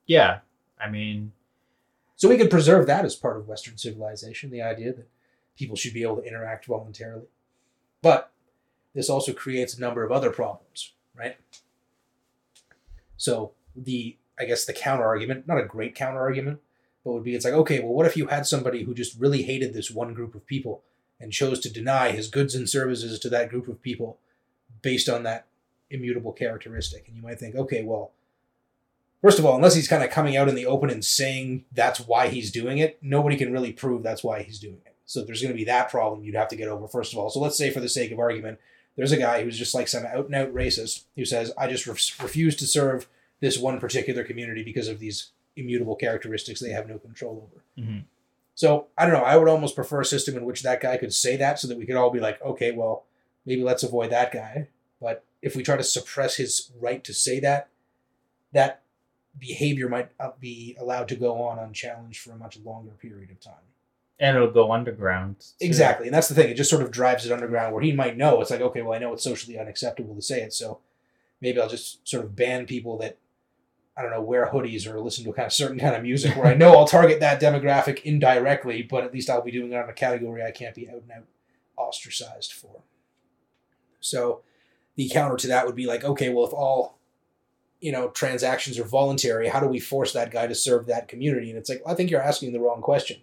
[0.07, 0.39] Yeah,
[0.79, 1.31] I mean,
[2.15, 5.07] So we could preserve that as part of Western civilization, the idea that
[5.55, 7.27] people should be able to interact voluntarily.
[8.01, 8.31] But
[8.93, 11.37] this also creates a number of other problems, right?
[13.17, 16.59] So the I guess the counter argument, not a great counter argument,
[17.03, 19.43] but would be it's like, okay, well, what if you had somebody who just really
[19.43, 20.83] hated this one group of people
[21.19, 24.17] and chose to deny his goods and services to that group of people
[24.81, 25.45] based on that
[25.89, 27.07] immutable characteristic?
[27.07, 28.11] And you might think, okay, well,
[29.21, 31.99] first of all, unless he's kind of coming out in the open and saying that's
[31.99, 34.95] why he's doing it, nobody can really prove that's why he's doing it.
[35.05, 37.29] So there's going to be that problem you'd have to get over, first of all.
[37.29, 38.59] So let's say, for the sake of argument,
[38.95, 41.85] there's a guy who's just like some out and out racist who says, I just
[41.85, 43.07] re- refuse to serve
[43.41, 47.63] this one particular community because of these immutable characteristics they have no control over.
[47.77, 47.99] Mm-hmm.
[48.55, 49.23] So I don't know.
[49.23, 51.77] I would almost prefer a system in which that guy could say that so that
[51.77, 53.03] we could all be like, okay, well,
[53.45, 54.67] maybe let's avoid that guy.
[55.01, 57.69] But if we try to suppress his right to say that,
[58.53, 58.83] that
[59.39, 63.39] behavior might uh, be allowed to go on unchallenged for a much longer period of
[63.39, 63.53] time.
[64.19, 65.39] And it'll go underground.
[65.39, 65.65] too.
[65.65, 66.07] Exactly.
[66.07, 66.49] And that's the thing.
[66.49, 68.39] It just sort of drives it underground where he might know.
[68.41, 70.53] It's like, okay, well, I know it's socially unacceptable to say it.
[70.53, 70.79] So
[71.39, 73.17] maybe I'll just sort of ban people that,
[73.97, 76.35] I don't know, wear hoodies or listen to a kind of certain kind of music
[76.37, 79.75] where I know I'll target that demographic indirectly, but at least I'll be doing it
[79.75, 81.25] on a category I can't be out and out
[81.77, 82.83] ostracized for.
[83.99, 84.41] So
[84.95, 86.99] the counter to that would be like, okay, well, if all
[87.79, 91.49] you know transactions are voluntary, how do we force that guy to serve that community?
[91.49, 93.21] And it's like, I think you're asking the wrong question.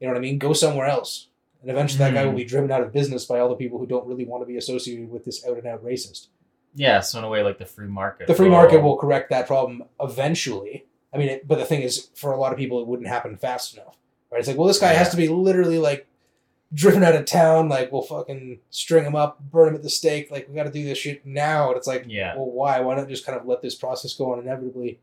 [0.00, 0.38] You know what I mean?
[0.38, 1.28] Go somewhere else.
[1.60, 2.38] And eventually that guy will hmm.
[2.38, 4.56] be driven out of business by all the people who don't really want to be
[4.56, 6.28] associated with this out and out racist.
[6.78, 8.28] Yeah, so in a way, like the free market.
[8.28, 10.86] The free market will correct that problem eventually.
[11.12, 13.36] I mean, it, but the thing is, for a lot of people, it wouldn't happen
[13.36, 13.96] fast enough.
[14.30, 14.38] Right?
[14.38, 16.06] It's like, well, this guy has to be literally like
[16.72, 17.68] driven out of town.
[17.68, 20.30] Like, we'll fucking string him up, burn him at the stake.
[20.30, 21.68] Like, we got to do this shit now.
[21.68, 22.36] And it's like, Yeah.
[22.36, 22.80] well, why?
[22.80, 25.00] Why not just kind of let this process go on inevitably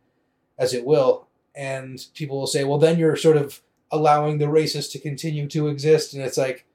[0.57, 1.27] as it will?
[1.55, 3.61] And people will say, well, then you're sort of
[3.91, 6.13] allowing the racist to continue to exist.
[6.13, 6.65] And it's like,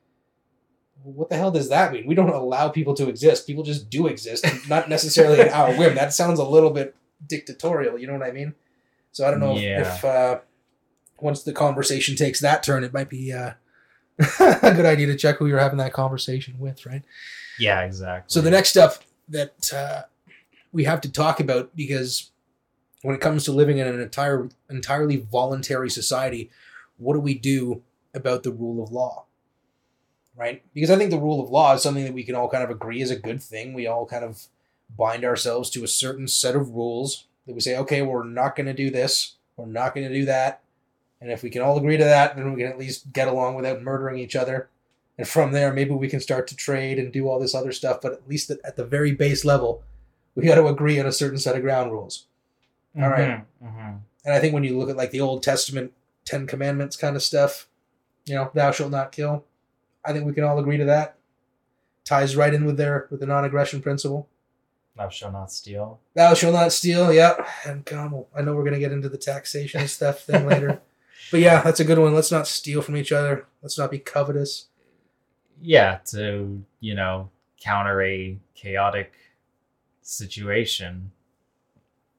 [1.02, 2.06] what the hell does that mean?
[2.06, 3.46] We don't allow people to exist.
[3.46, 5.94] People just do exist, not necessarily at our whim.
[5.94, 6.94] That sounds a little bit
[7.26, 7.98] dictatorial.
[7.98, 8.54] You know what I mean?
[9.12, 9.80] So I don't know if- Yeah.
[9.94, 10.38] if uh,
[11.20, 13.52] once the conversation takes that turn, it might be uh,
[14.40, 17.02] a good idea to check who you're having that conversation with, right?
[17.58, 18.32] Yeah, exactly.
[18.32, 20.02] So the next stuff that uh,
[20.72, 22.30] we have to talk about because
[23.02, 26.50] when it comes to living in an entire entirely voluntary society,
[26.98, 27.82] what do we do
[28.14, 29.24] about the rule of law?
[30.36, 30.62] Right?
[30.72, 32.70] Because I think the rule of law is something that we can all kind of
[32.70, 33.74] agree is a good thing.
[33.74, 34.46] We all kind of
[34.96, 38.66] bind ourselves to a certain set of rules that we say, okay, we're not going
[38.66, 40.60] to do this, we're not going to do that.
[41.20, 43.54] And if we can all agree to that, then we can at least get along
[43.54, 44.70] without murdering each other.
[45.18, 48.00] And from there, maybe we can start to trade and do all this other stuff.
[48.00, 49.82] But at least at, the very base level,
[50.34, 52.26] we got to agree on a certain set of ground rules.
[52.98, 53.44] all right.
[53.62, 53.96] Mm-hmm.
[54.24, 55.92] And I think when you look at like the Old Testament
[56.24, 57.68] Ten Commandments kind of stuff,
[58.24, 59.44] you know, thou shalt not kill.
[60.04, 61.16] I think we can all agree to that.
[62.04, 64.28] Ties right in with their with the non-aggression principle.
[64.96, 66.00] Thou shalt not steal.
[66.14, 67.12] Thou shalt not steal.
[67.12, 67.46] Yep.
[67.66, 70.80] And God, I know we're gonna get into the taxation stuff thing later,
[71.30, 72.14] but yeah, that's a good one.
[72.14, 73.46] Let's not steal from each other.
[73.62, 74.66] Let's not be covetous.
[75.60, 79.12] Yeah, to you know counter a chaotic
[80.02, 81.12] situation.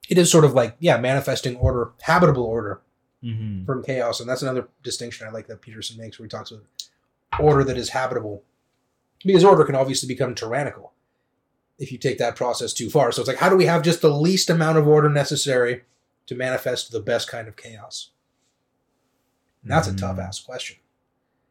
[0.10, 2.82] It is sort of like yeah, manifesting order, habitable order
[3.24, 3.66] Mm-hmm.
[3.66, 6.64] from chaos, and that's another distinction I like that Peterson makes, where he talks about
[7.40, 8.44] order that is habitable,
[9.24, 10.94] because order can obviously become tyrannical
[11.80, 13.12] if you take that process too far.
[13.12, 15.84] So it's like, how do we have just the least amount of order necessary
[16.28, 18.10] to manifest the best kind of chaos?
[19.64, 19.98] And that's a Mm.
[20.00, 20.78] tough ass question.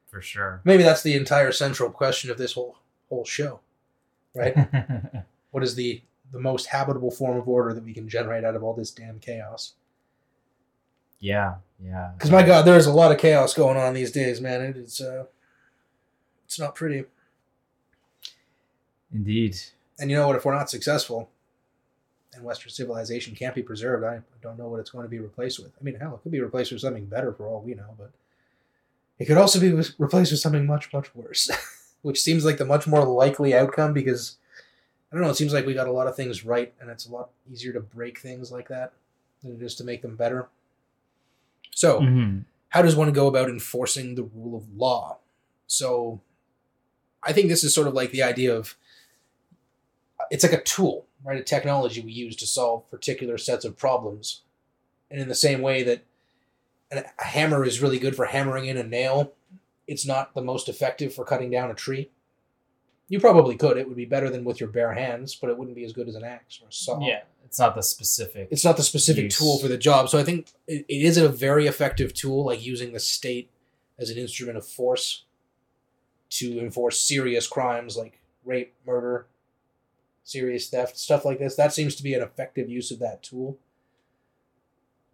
[0.09, 0.61] For sure.
[0.64, 2.77] Maybe that's the entire central question of this whole
[3.09, 3.61] whole show,
[4.35, 4.55] right?
[5.51, 8.62] what is the the most habitable form of order that we can generate out of
[8.62, 9.75] all this damn chaos?
[11.23, 12.12] yeah, yeah.
[12.16, 14.62] Because my God, there's a lot of chaos going on these days, man.
[14.62, 15.25] It is, uh,
[16.51, 17.05] it's not pretty.
[19.15, 19.57] Indeed.
[20.01, 20.35] And you know what?
[20.35, 21.31] If we're not successful,
[22.35, 25.61] and Western civilization can't be preserved, I don't know what it's going to be replaced
[25.61, 25.71] with.
[25.81, 28.11] I mean, hell, it could be replaced with something better for all we know, but
[29.21, 31.49] it could also be replaced with something much, much worse,
[32.03, 34.37] which seems like the much more likely outcome because
[35.13, 35.31] I don't know.
[35.31, 37.73] It seems like we got a lot of things right, and it's a lot easier
[37.75, 38.93] to break things like that
[39.45, 40.49] than it is to make them better.
[41.71, 42.45] So, Mhm.
[42.71, 45.19] how does one go about enforcing the rule of law?
[45.69, 46.21] So,
[47.23, 48.77] I think this is sort of like the idea of
[50.31, 51.41] it's like a tool, right?
[51.41, 54.43] A technology we use to solve particular sets of problems.
[55.11, 56.03] And in the same way that
[56.93, 59.33] a hammer is really good for hammering in a nail,
[59.87, 62.11] it's not the most effective for cutting down a tree.
[63.09, 63.77] You probably could.
[63.77, 66.09] It would be better than with your bare hands, but it wouldn't be as good
[66.09, 68.49] as an axe or a saw Yeah, it's not the specific.
[68.53, 69.39] it's not the specific use.
[69.39, 70.09] tool for the job.
[70.09, 73.51] So I think it, it is a very effective tool, like using the state
[73.99, 75.25] as an instrument of force.
[76.31, 79.27] To enforce serious crimes like rape, murder,
[80.25, 81.57] serious theft, stuff like this.
[81.57, 83.59] That seems to be an effective use of that tool.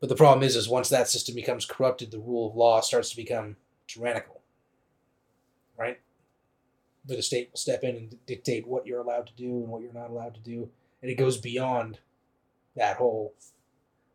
[0.00, 3.11] But the problem is, is once that system becomes corrupted, the rule of law starts
[3.11, 3.57] to become
[3.88, 4.42] tyrannical.
[5.79, 6.00] Right?
[7.07, 9.83] Where the state will step in and dictate what you're allowed to do and what
[9.83, 10.68] you're not allowed to do.
[11.00, 12.00] And it goes beyond
[12.74, 13.35] that whole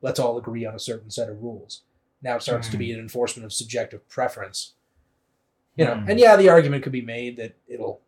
[0.02, 1.82] let's all agree on a certain set of rules.
[2.22, 2.96] Now it starts to be hmm.
[2.96, 4.74] an enforcement of subjective preference.
[5.76, 6.10] You know, Hmm.
[6.10, 8.02] and yeah, the argument could be made that it'll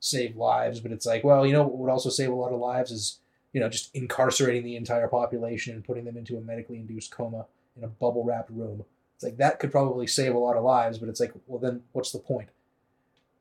[0.00, 2.60] save lives, but it's like, well, you know what would also save a lot of
[2.60, 3.18] lives is,
[3.52, 7.46] you know, just incarcerating the entire population and putting them into a medically induced coma
[7.76, 8.84] in a bubble wrapped room.
[9.16, 11.82] It's like that could probably save a lot of lives, but it's like, well, then
[11.92, 12.50] what's the point?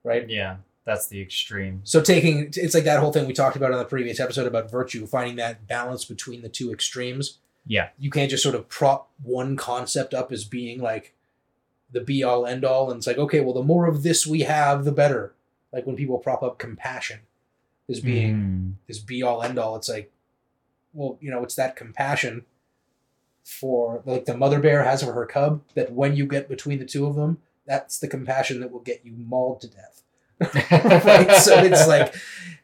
[0.03, 0.27] Right?
[0.27, 1.81] Yeah, that's the extreme.
[1.83, 4.71] So taking it's like that whole thing we talked about on the previous episode about
[4.71, 7.37] virtue, finding that balance between the two extremes.
[7.67, 7.89] Yeah.
[7.99, 11.13] You can't just sort of prop one concept up as being like
[11.91, 14.41] the be all end all and it's like, okay, well the more of this we
[14.41, 15.33] have, the better.
[15.71, 17.19] Like when people prop up compassion
[17.89, 18.73] as being Mm.
[18.87, 20.11] this be all end all, it's like,
[20.93, 22.45] well, you know, it's that compassion
[23.43, 26.85] for like the mother bear has for her cub that when you get between the
[26.85, 30.03] two of them, that's the compassion that will get you mauled to death.
[31.05, 31.31] right?
[31.37, 32.13] So it's like,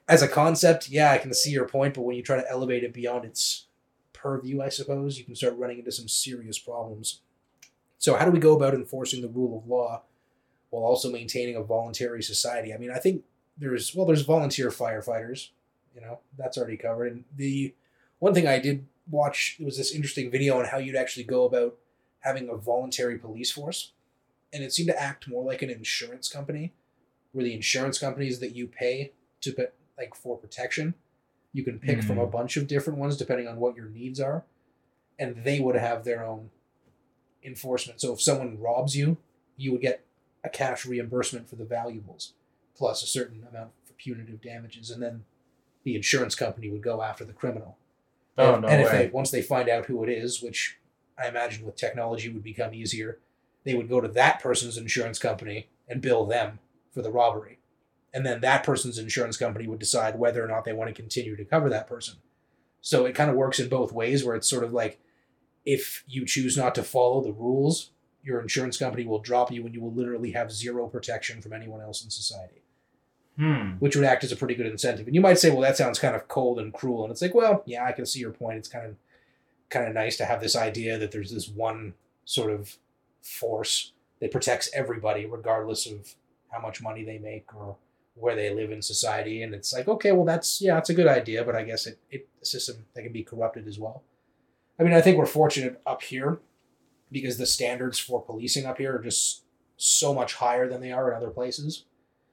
[0.08, 2.84] as a concept, yeah, I can see your point, but when you try to elevate
[2.84, 3.68] it beyond its
[4.12, 7.22] purview, I suppose, you can start running into some serious problems.
[8.04, 10.02] So, how do we go about enforcing the rule of law
[10.72, 12.74] while also maintaining a voluntary society?
[12.74, 13.24] I mean, I think
[13.58, 15.52] there's, well, there's volunteer firefighters,
[15.96, 17.14] you know, that's already covered.
[17.14, 17.74] And the
[18.20, 21.78] one thing I did watch was this interesting video on how you'd actually go about
[22.20, 23.94] having a voluntary police force.
[24.52, 26.74] And it seemed to act more like an insurance company
[27.32, 30.94] where the insurance companies that you pay to put like for protection
[31.54, 32.32] you can pick from a Mhm.
[32.32, 34.44] bunch of different ones depending on what your needs are
[35.18, 36.50] and they would have their own
[37.44, 38.02] enforcement.
[38.02, 39.18] So if someone robs you
[39.56, 40.04] you would get
[40.44, 42.34] a cash reimbursement for the valuables
[42.76, 45.24] plus a certain amount for punitive damages and then
[45.84, 47.78] the insurance company would go after the criminal.
[48.38, 48.98] Oh and, no and if way.
[48.98, 50.80] they once they find out who it is which
[51.24, 53.20] i imagine with technology would become easier
[53.64, 56.60] they would go to that person's insurance company and bill them
[56.92, 57.60] for the robbery.
[58.14, 61.36] And then that person's insurance company would decide whether or not they want to continue
[61.36, 62.16] to cover that person.
[62.82, 65.00] So it kind of works in both ways where it's sort of like
[65.66, 67.92] if you choose not to follow the rules
[68.24, 71.82] your insurance company will drop you and you will literally have zero protection from anyone
[71.82, 72.62] else in society
[73.36, 73.72] Hmm.
[73.80, 75.08] which would act as a pretty good incentive.
[75.08, 77.04] And you might say, well, that sounds kind of cold and cruel.
[77.04, 78.60] And it's like, well, yeah, I can see your point.
[78.60, 78.96] It's kind of
[79.72, 81.96] kind of nice to have this idea that there's this one
[82.26, 82.78] sort of
[83.24, 86.14] force that protects everybody, regardless of
[86.52, 87.78] how much money they make or
[88.14, 89.42] where they live in society.
[89.42, 91.98] And it's like, okay, well, that's yeah, it's a good idea, but I guess it
[92.12, 94.04] it a system that can be corrupted as well.
[94.80, 96.40] I mean, I think we're fortunate up here
[97.12, 99.44] because the standards for policing up here are just
[99.78, 101.86] so much higher than they are in other places.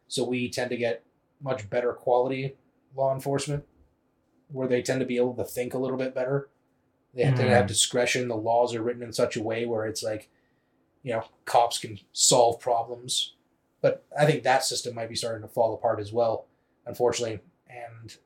[0.08, 1.04] So we tend to get
[1.42, 2.56] much better quality
[2.94, 3.64] law enforcement
[4.48, 6.48] where they tend to be able to think a little bit better.
[7.14, 7.68] They tend to have Mhm.
[7.68, 8.28] discretion.
[8.28, 10.28] The laws are written in such a way where it's like,
[11.02, 13.34] you know, cops can solve problems.
[13.80, 16.46] But I think that system might be starting to fall apart as well,
[16.86, 17.40] unfortunately.
[17.68, 18.16] And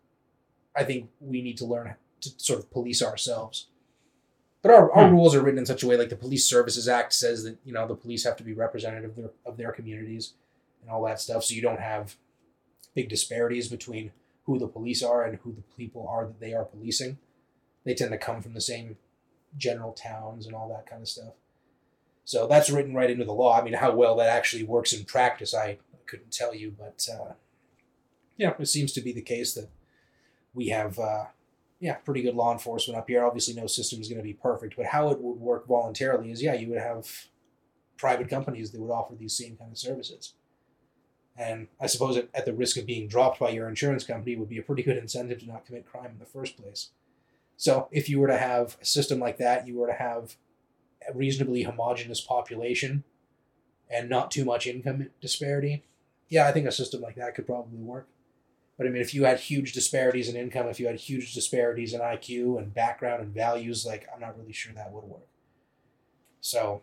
[0.75, 3.69] I think we need to learn to sort of police ourselves.
[4.65, 5.15] But our, our Hmm.
[5.15, 7.73] rules are written in such a way, like the Police Services Act says that, you
[7.75, 10.33] know, the police have to be representative of their, of their communities
[10.81, 11.45] and all that stuff.
[11.45, 12.17] So you don't have
[12.95, 14.13] big disparities between
[14.45, 17.19] who the police are and who the people are that they are policing.
[17.85, 18.97] They tend to come from the same
[19.59, 21.35] general towns and all that kind of stuff.
[22.25, 23.61] So that's written right into the law.
[23.61, 27.35] I mean, how well that actually works in practice, I couldn't tell you, but uh,
[28.39, 29.69] yeah, it seems to be the case that
[30.55, 31.27] we have, uh,
[31.85, 33.23] yeah, pretty good law enforcement up here.
[33.23, 36.43] Obviously, no system is going to be perfect, but how it would work voluntarily is,
[36.43, 37.27] yeah, you would have
[37.99, 40.33] private companies that would offer these same kind of services.
[41.37, 44.49] And I suppose at, at the risk of being dropped by your insurance company would
[44.49, 46.89] be a pretty good incentive to not commit crime in the first place.
[47.59, 50.37] So if you were to have a system like that, you were to have
[51.07, 53.05] a reasonably homogenous population
[53.91, 55.85] and not too much income disparity.
[56.31, 58.09] Yeah, I think a system like that could probably work.
[58.77, 61.95] But I mean, if you had huge disparities in income, if you had huge disparities
[61.95, 65.29] in IQ and background and values, like I'm not really sure that would work.
[66.41, 66.83] So,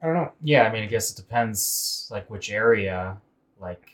[0.00, 0.32] I don't know.
[0.42, 3.18] Yeah, I mean, I guess it depends, like which area,
[3.60, 3.84] like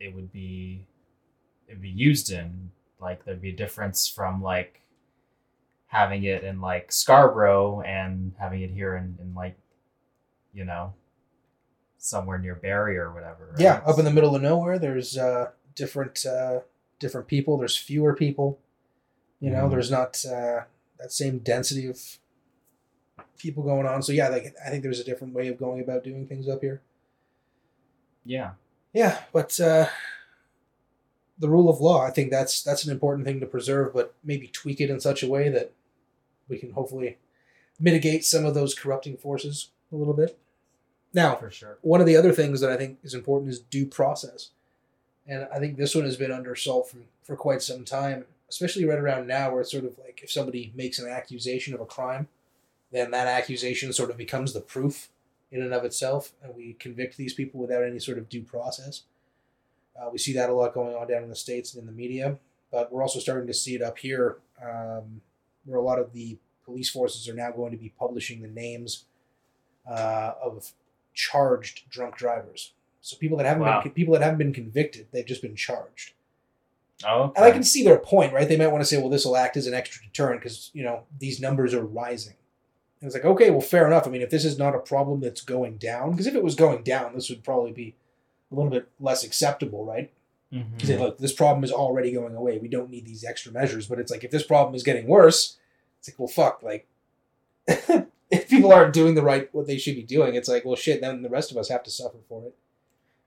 [0.00, 0.86] it would be,
[1.68, 2.72] it'd be used in.
[3.00, 4.82] Like there'd be a difference from like
[5.86, 9.56] having it in like Scarborough and having it here in, in like,
[10.52, 10.92] you know,
[11.98, 13.50] somewhere near Barrie or whatever.
[13.52, 13.60] right?
[13.60, 16.60] Yeah, up in the middle of nowhere, there's uh, different uh,
[16.98, 17.56] different people.
[17.58, 18.58] There's fewer people.
[19.40, 19.70] You know, Mhm.
[19.70, 20.64] there's not uh,
[20.98, 22.18] that same density of
[23.38, 24.02] people going on.
[24.02, 26.60] So yeah, like I think there's a different way of going about doing things up
[26.60, 26.82] here.
[28.24, 28.52] Yeah.
[28.92, 29.86] Yeah, but uh,
[31.38, 34.48] the rule of law, I think that's that's an important thing to preserve, but maybe
[34.48, 35.72] tweak it in such a way that
[36.48, 37.16] we can hopefully
[37.78, 40.38] mitigate some of those corrupting forces a little bit.
[41.14, 41.78] Now, For sure.
[41.82, 44.50] one of the other things that I think is important is due process.
[45.26, 48.84] And I think this one has been under assault for, for quite some time, especially
[48.84, 51.86] right around now, where it's sort of like if somebody makes an accusation of a
[51.86, 52.28] crime,
[52.90, 55.10] then that accusation sort of becomes the proof
[55.52, 59.02] in and of itself, and we convict these people without any sort of due process.
[60.00, 61.92] Uh, we see that a lot going on down in the States and in the
[61.92, 62.38] media,
[62.70, 65.20] but we're also starting to see it up here, um,
[65.64, 69.04] where a lot of the police forces are now going to be publishing the names
[69.88, 70.72] uh, of
[71.14, 72.72] charged drunk drivers.
[73.00, 73.82] So people that haven't Wow.
[73.82, 76.12] been people that haven't been convicted, they've just been charged.
[77.06, 78.46] Oh, And I can see their point, right?
[78.46, 80.82] They might want to say, well, this will act as an extra deterrent because you
[80.82, 82.34] know these numbers are rising.
[83.00, 84.06] And it's like, okay, well, fair enough.
[84.06, 86.54] I mean, if this is not a problem that's going down, because if it was
[86.54, 87.94] going down, this would probably be
[88.52, 90.10] a little bit less acceptable, right?
[90.52, 90.84] Mhm.
[90.84, 92.58] Say, look, this problem is already going away.
[92.58, 93.86] We don't need these extra measures.
[93.86, 95.56] But it's like, if this problem is getting worse,
[95.98, 96.62] it's like, well, fuck.
[96.62, 96.86] Like,
[98.30, 101.00] if people aren't doing the right, what they should be doing, it's like, well, shit,
[101.00, 102.54] then the rest of us have to suffer for it.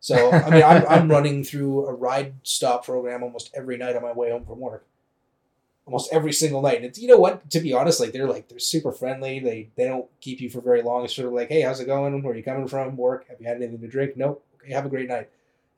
[0.03, 4.01] So, I mean, I'm, I'm running through a ride stop program almost every night on
[4.01, 4.85] my way home from work.
[5.85, 6.75] Almost every single night.
[6.75, 7.49] And it's, you know what?
[7.51, 9.39] To be honest, like, they're like, they're super friendly.
[9.39, 11.05] They, they don't keep you for very long.
[11.05, 12.21] It's sort of like, hey, how's it going?
[12.21, 12.97] Where are you coming from?
[12.97, 13.29] Work?
[13.29, 14.17] Have you had anything to drink?
[14.17, 14.43] Nope.
[14.61, 15.29] Okay, have a great night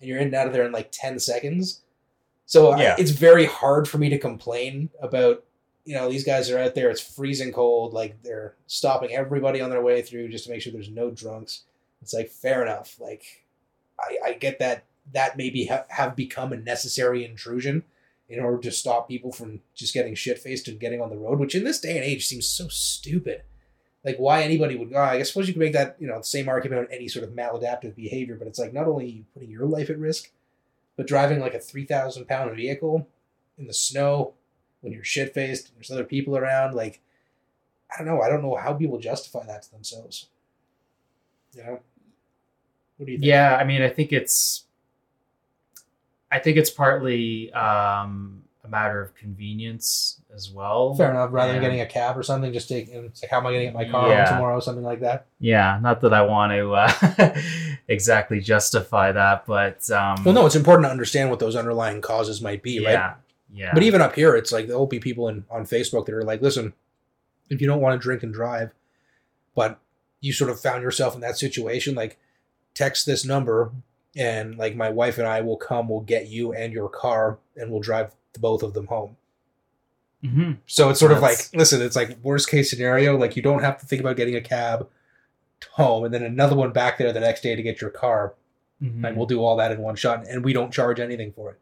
[0.01, 1.81] and you're in and out of there in like 10 seconds.
[2.47, 2.95] So I- Yeah.
[2.97, 5.43] it's very hard for me to complain about,
[5.85, 9.69] you know, these guys are out there, it's freezing cold, like they're stopping everybody on
[9.69, 11.61] their way through just to make sure there's no drunks.
[12.01, 12.95] It's like, fair enough.
[12.99, 13.44] Like,
[13.99, 17.83] I, I get that that maybe ha- have become a necessary intrusion
[18.27, 21.39] in order to stop people from just getting shit faced and getting on the road,
[21.39, 23.43] which in this day and age seems so stupid.
[24.03, 26.49] Like why anybody would go, I suppose you could make that, you know, the same
[26.49, 29.65] argument on any sort of maladaptive behavior, but it's like not only you putting your
[29.65, 30.31] life at risk,
[30.95, 33.07] but driving like a three thousand pound vehicle
[33.57, 34.33] in the snow
[34.81, 37.01] when you're shit faced and there's other people around, like
[37.91, 40.27] I don't know, I don't know how people justify that to themselves.
[41.55, 41.79] You know?
[42.97, 43.27] What do you think?
[43.27, 44.63] Yeah, I mean, I think it's,
[46.31, 50.95] I think it's partly um, a matter of convenience as well.
[50.95, 51.29] Fair enough.
[51.31, 52.89] Rather than getting a cab or something, just take.
[52.89, 54.25] It's like, how am I going to get my car Yeah.
[54.27, 54.59] home tomorrow?
[54.59, 55.27] Something like that.
[55.39, 57.39] Yeah, not that I want to uh,
[57.87, 62.41] exactly justify that, but um, Well, no, it's important to understand what those underlying causes
[62.41, 62.93] might be, right?
[62.93, 63.13] yeah,
[63.53, 66.23] yeah, But even up here, it's like there'll be people in on Facebook that are
[66.23, 66.73] like, listen,
[67.49, 68.71] if you don't want to drink and drive,
[69.53, 69.79] but
[70.19, 72.17] you sort of found yourself in that situation, like
[72.75, 73.71] text this number
[74.15, 77.71] and like my wife and I will come, we'll get you and your car and
[77.71, 79.17] we'll drive the both of them home.
[80.21, 83.61] hmm So it's sort of like, listen, it's like worst case scenario, like you don't
[83.63, 84.87] have to think about getting a cab
[85.71, 88.35] home and then another one back there the next day to get your car
[88.83, 89.05] Mm-hmm.
[89.05, 91.59] and we'll do all that in one shot and we don't charge anything for it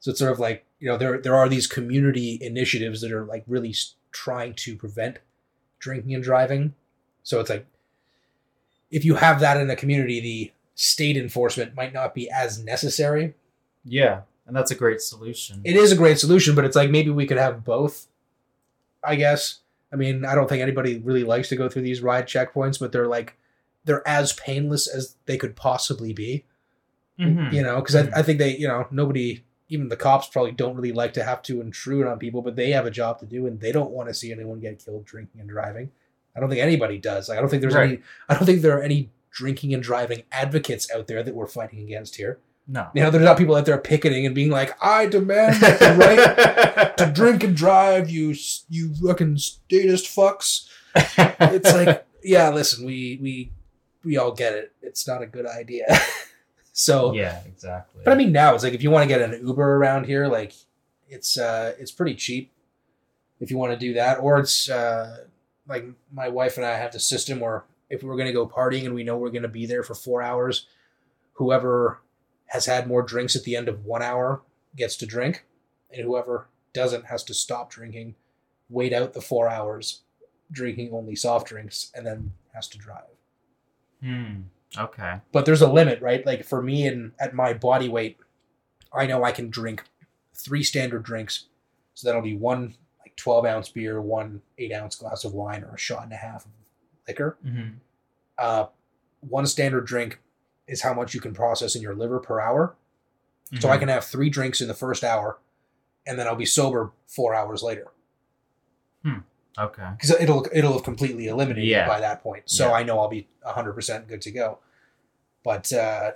[0.00, 3.26] so it's sort of like you know there there are these community initiatives that are
[3.26, 3.74] like really
[4.10, 5.18] trying to prevent
[5.78, 6.72] drinking and driving
[7.22, 7.66] so it's like
[8.96, 13.34] if you have that in a community the state enforcement might not be as necessary
[13.88, 15.60] yeah, and that's a great solution.
[15.64, 18.08] it is a great solution but it's like maybe we could have both
[19.04, 19.60] i guess
[19.92, 22.90] i mean i don't think anybody really likes to go through these ride checkpoints but
[22.92, 23.36] they're like
[23.84, 26.44] they're as painless as they could possibly be
[27.18, 27.52] Mhm.
[27.52, 28.12] you know because Mhm.
[28.14, 31.24] I, I think they you know nobody even the cops probably don't really like to
[31.24, 33.90] have to intrude on people but they have a job to do and they don't
[33.90, 35.90] want to see anyone get killed drinking and driving
[36.36, 37.88] i don't think anybody does like i don't think there's Right.
[37.90, 41.46] any i don't think there are any drinking and driving advocates out there that we're
[41.46, 42.88] fighting against here No.
[42.94, 45.96] you know there's not people out there picketing and being like i demand the
[46.86, 48.34] right to drink and drive you
[48.68, 53.52] you fucking statist fucks it's like yeah listen we we
[54.04, 55.84] we all get it it's not a good idea
[56.72, 58.02] so yeah, exactly.
[58.04, 60.26] but I mean, now it's like if you want to get an Uber around here,
[60.28, 60.52] like
[61.08, 62.52] it's uh it's pretty cheap
[63.40, 65.24] if you want to do that, or it's uh
[65.68, 68.94] like my wife and I have the system where if we're gonna go partying and
[68.94, 70.66] we know we're gonna be there for four hours,
[71.34, 72.00] whoever
[72.46, 74.42] has had more drinks at the end of one hour
[74.76, 75.44] gets to drink,
[75.92, 78.14] and whoever doesn't has to stop drinking,
[78.68, 80.02] wait out the four hours,
[80.52, 83.02] drinking only soft drinks, and then has to drive
[84.02, 84.42] Hmm.
[84.78, 85.20] Okay.
[85.32, 86.24] but there's a limit, right?
[86.26, 88.18] Like for me and at my body weight,
[88.92, 89.84] I know I can drink
[90.34, 91.46] three standard drinks.
[91.94, 92.74] So that'll be one
[93.16, 96.44] 12 ounce beer, one eight ounce glass of wine, or a shot and a half
[96.44, 96.50] of
[97.08, 97.36] liquor.
[97.42, 97.68] hmm
[98.38, 98.66] Uh,
[99.20, 100.20] one standard drink
[100.68, 102.74] is how much you can process in your liver per hour.
[103.52, 103.66] So Mm-hmm.
[103.68, 105.38] I can have three drinks in the first hour,
[106.06, 107.88] and then I'll be sober four hours later
[109.58, 109.88] Okay.
[109.92, 111.86] because it'll it'll have completely eliminated Yeah.
[111.88, 112.42] by that point.
[112.50, 112.74] So Yeah.
[112.74, 114.58] I know I'll be hundred percent good to go.
[115.42, 116.12] But uh,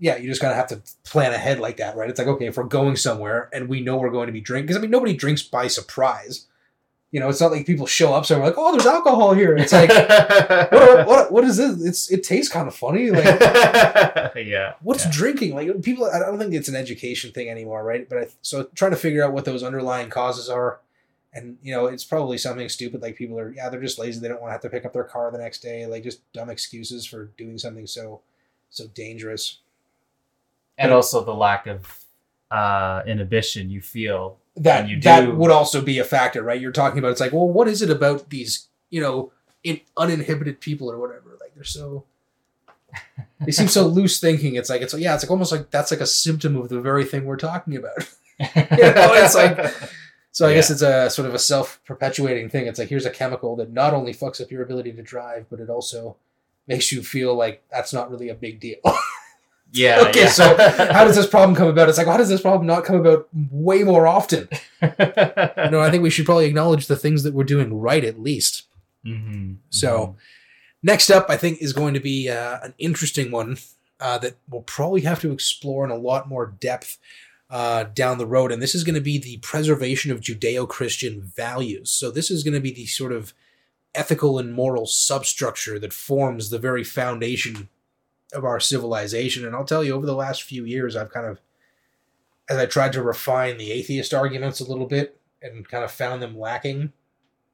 [0.00, 2.08] yeah, you just kind of have to plan ahead like that, right?
[2.08, 4.66] It's like, okay, if we're going somewhere and we know we're going to be drinking,
[4.66, 6.46] because I mean, nobody drinks by surprise.
[7.12, 9.56] You know, it's not like people show up somewhere like, oh, there's alcohol here.
[9.56, 9.90] It's like,
[10.72, 11.84] what, what, what is this?
[11.84, 13.10] It's it tastes kind of funny.
[13.10, 13.24] Like,
[14.36, 14.74] yeah.
[14.80, 15.10] what's yeah.
[15.12, 15.54] drinking?
[15.54, 18.08] Like, people, I don't think it's an education thing anymore, right?
[18.08, 20.80] But I, so trying to figure out what those underlying causes are,
[21.34, 24.20] and you know, it's probably something stupid like people are, yeah, they're just lazy.
[24.20, 25.86] They don't want to have to pick up their car the next day.
[25.86, 28.20] Like, just dumb excuses for doing something so,
[28.70, 29.58] so dangerous.
[30.78, 32.04] And also the lack of
[32.50, 34.38] uh, inhibition you feel.
[34.56, 36.60] that you that would also be a factor, right?
[36.60, 40.60] You're talking about it's like, well, what is it about these, you know, in, uninhibited
[40.60, 41.36] people or whatever?
[41.40, 42.04] Like they're so
[43.44, 44.56] they seem so loose thinking.
[44.56, 47.04] It's like it's yeah, it's like almost like that's like a symptom of the very
[47.04, 47.98] thing we're talking about.
[48.40, 49.72] know, it's like-
[50.32, 52.66] So I guess it's a sort of a self perpetuating thing.
[52.66, 55.58] It's like here's a chemical that not only fucks up your ability to drive, but
[55.60, 56.16] it also
[56.68, 58.78] makes you feel like that's not really a big deal.
[59.72, 60.04] yeah.
[60.08, 60.28] okay, yeah.
[60.28, 60.56] so
[60.92, 61.88] how does this problem come about?
[61.88, 64.48] It's like how does this problem not come about way more often?
[64.82, 68.64] No, I think we should probably acknowledge the things that we're doing right at least.
[69.06, 70.16] Mhm, So-
[70.82, 73.58] Next up, I think, is going to be uh, an interesting one
[74.00, 76.96] uh, that we'll probably have to explore in a lot more depth
[77.50, 78.50] uh, down the road.
[78.50, 81.90] And this is going to be the preservation of Judeo Christian values.
[81.90, 83.34] So, this is going to be the sort of
[83.94, 87.68] ethical and moral substructure that forms the very foundation
[88.32, 89.44] of our civilization.
[89.44, 91.40] And I'll tell you, over the last few years, I've kind of,
[92.48, 96.22] as I tried to refine the atheist arguments a little bit and kind of found
[96.22, 96.92] them lacking,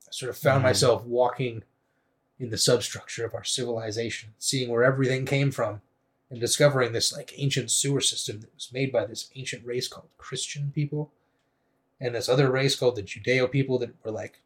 [0.07, 0.65] I sort of found Mhm.
[0.65, 1.63] myself walking
[2.39, 5.81] in the substructure of our civilization, seeing where everything came from,
[6.31, 10.09] and discovering this like ancient sewer system that was made by this ancient race called
[10.19, 11.13] Christian people,
[12.01, 14.41] and this other race called the Judeo people that were like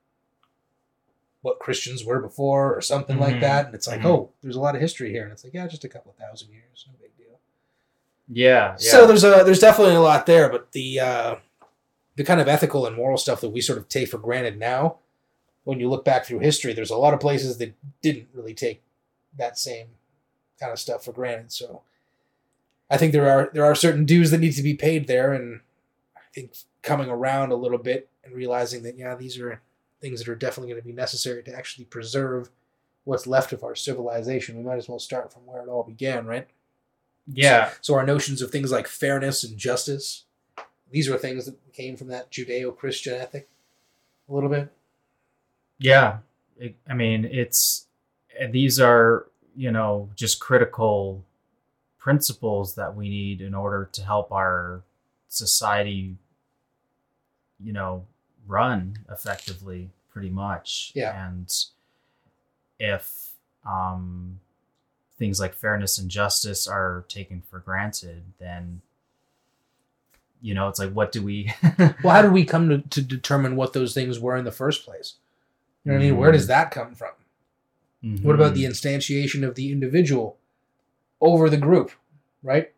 [1.43, 3.41] what Christians were before or something like Mhm.
[3.41, 3.67] that.
[3.67, 4.07] And it's like, Mhm.
[4.07, 6.51] oh, there's a lot of history here, and it's like, yeah, just a couple thousand
[6.53, 7.39] years, no big deal.
[8.29, 8.73] Yeah.
[8.73, 8.77] yeah.
[8.77, 11.37] So there's a there's definitely a lot there, but the uh,
[12.17, 14.99] the kind of ethical and moral stuff that we sort of take for granted now,
[15.65, 17.73] when you look back through history, there's a lot of places that
[18.03, 18.83] didn't really take
[19.39, 19.87] that same
[20.59, 21.51] kind of stuff for granted.
[21.53, 21.83] So
[22.91, 25.61] I think there are there are certain dues that need to be paid there, and
[26.17, 29.63] I think coming around a little bit and realizing that yeah, these are
[30.01, 32.51] things that are definitely going to be necessary to actually preserve
[33.05, 34.57] what's left of our civilization.
[34.57, 36.49] We might as well start from where it all began, right?
[37.33, 37.71] yeah.
[37.81, 40.25] So our notions of things like fairness and justice,
[40.91, 43.49] these are things that came from that Judeo-Christian ethic,
[44.29, 44.73] a little bit.
[45.79, 46.19] Yeah.
[46.59, 47.87] It, I mean, it's
[48.39, 49.27] and these are,
[49.57, 51.25] you know, just critical
[51.99, 54.83] principles that we need in order to help our
[55.29, 56.17] society,
[57.63, 58.05] you know,
[58.51, 60.93] run effectively, pretty much.
[60.95, 61.29] Yeah.
[61.29, 61.53] And
[62.79, 63.31] if
[63.65, 64.41] um,
[65.19, 68.83] things like fairness and justice are taken for granted, then,
[70.43, 71.53] you know, it's like, what do we.
[72.03, 74.85] Well, how did we come to, to determine what those things were in the first
[74.85, 75.15] place?
[75.85, 76.17] You know what I mean?
[76.19, 77.11] Where does that come from?
[78.23, 80.39] What about the instantiation of the individual
[81.21, 81.93] over the group,
[82.43, 82.73] right?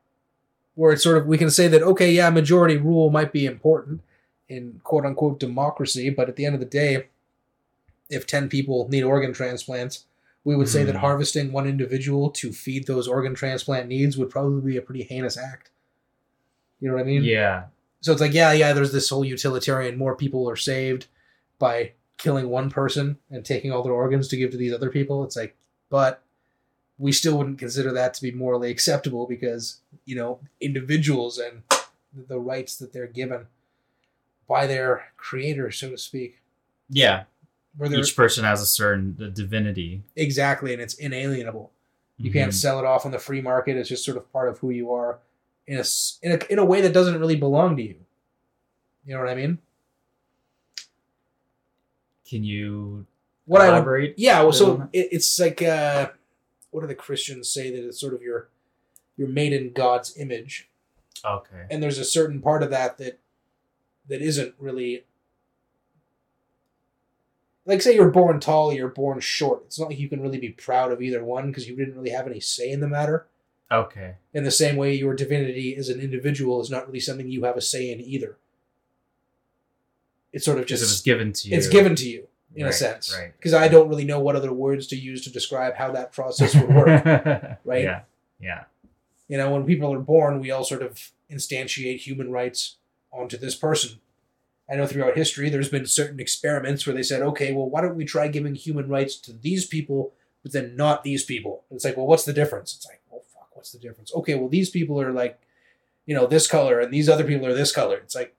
[0.75, 4.01] Where it's sort of we can say that okay, yeah, majority rule might be important
[4.53, 7.07] in quote unquote democracy, but at the end of the day,
[8.11, 10.05] if ten people need organ transplants,
[10.45, 11.01] we would say that Mhm.
[11.01, 15.37] harvesting one individual to feed those organ transplant needs would probably be a pretty heinous
[15.37, 15.71] act.
[16.81, 17.23] You know what I mean?
[17.25, 17.65] Yeah.
[18.01, 21.07] So it's like, yeah, yeah, there's this whole utilitarian, more people are saved
[21.61, 25.23] by killing one person and taking all their organs to give to these other people.
[25.25, 25.55] It's like,
[25.89, 26.23] but
[26.99, 31.63] we still wouldn't consider that to be morally acceptable because, you know, individuals and
[32.29, 33.47] the rights that they're given
[34.49, 36.38] by their creator, so to speak.
[36.90, 37.24] Yeah.
[37.76, 40.03] Where Each person has a certain divinity.
[40.14, 41.70] exactly and it's inalienable.
[42.18, 42.55] You can't Mhm.
[42.55, 43.76] sell it off on the free market.
[43.76, 45.18] It's just sort of part of who you are
[45.66, 45.84] in a,
[46.22, 47.97] in a, in a way that doesn't really belong to you.
[49.07, 49.59] You know what I mean?
[52.28, 53.07] Can you
[53.47, 54.14] What I would?
[54.16, 56.11] Yeah, well, so it, it's like uh,
[56.70, 58.49] what do the Christians say that it's sort of your
[59.16, 60.68] you're made in God's image,
[61.24, 61.66] Okay.
[61.70, 63.18] and there's a certain part of that that
[64.09, 65.05] that isn't really
[67.65, 69.63] like say you're born tall, you're born short.
[69.67, 72.11] It's not like you can really be proud of either one because you didn't really
[72.11, 73.27] have any say in the matter.
[73.71, 74.17] Okay.
[74.35, 77.57] In the same way, your divinity as an individual is not really something you have
[77.57, 78.37] a say in either.
[80.33, 81.57] It's sort of Just it was given to you.
[81.57, 83.33] it's given to you in a Right, sense Right.
[83.37, 86.55] because I don't really know what other words to use to describe how that process
[86.55, 87.05] would work.
[87.65, 87.85] right?
[87.85, 88.01] Yeah.
[88.41, 88.65] Yeah.
[89.29, 92.77] you know, when people are born, we all sort of instantiate human rights
[93.13, 94.01] onto this person.
[94.71, 97.97] I know throughout history there's been certain experiments where they said, okay, well, why don't
[97.97, 101.65] we try giving human rights to these people, but then not these people?
[101.69, 102.75] And it's like, well, what's the difference?
[102.75, 104.13] It's like, well, fuck, what's the difference?
[104.15, 105.41] Okay, well these people are like,
[106.07, 107.97] you know, this color, and these other people are this color.
[107.97, 108.35] It's like,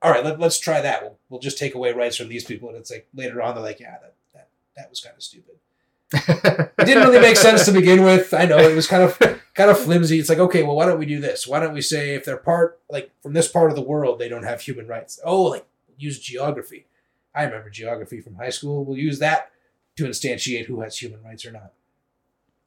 [0.00, 1.02] all right, let, let's try that.
[1.02, 3.62] We'll, we'll just take away rights from these people, and it's like later on they're
[3.62, 5.56] like, yeah, that that that was kind of stupid.
[6.14, 8.34] It didn't really make sense to begin with.
[8.34, 9.18] I know it was kind of
[9.54, 10.18] kind of flimsy.
[10.18, 11.46] It's like, okay, well, why don't we do this?
[11.46, 14.28] Why don't we say if they're part like from this part of the world, they
[14.28, 15.20] don't have human rights?
[15.24, 15.66] Oh, like
[15.98, 16.86] use geography.
[17.34, 18.84] I remember geography from high school.
[18.84, 19.50] We'll use that
[19.96, 21.72] to instantiate who has human rights or not.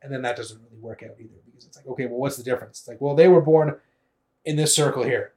[0.02, 2.43] And then that doesn't really work out either because it's like, okay, well, what's the
[2.43, 2.80] difference?
[2.80, 3.78] It's like, well, they were born
[4.43, 5.34] in this circle here,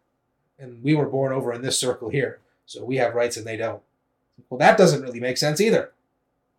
[0.58, 3.56] and we were born over in this circle here, so we have rights and they
[3.56, 3.82] don't.
[4.50, 5.92] Well, that doesn't really make sense either.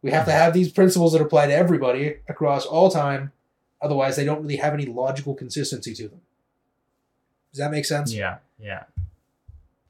[0.02, 3.32] We have to have these principles that apply to everybody across all time.
[3.82, 6.22] Otherwise, they don't really have any logical consistency to them.
[7.52, 8.14] Does that make sense?
[8.14, 8.84] yeah, yeah.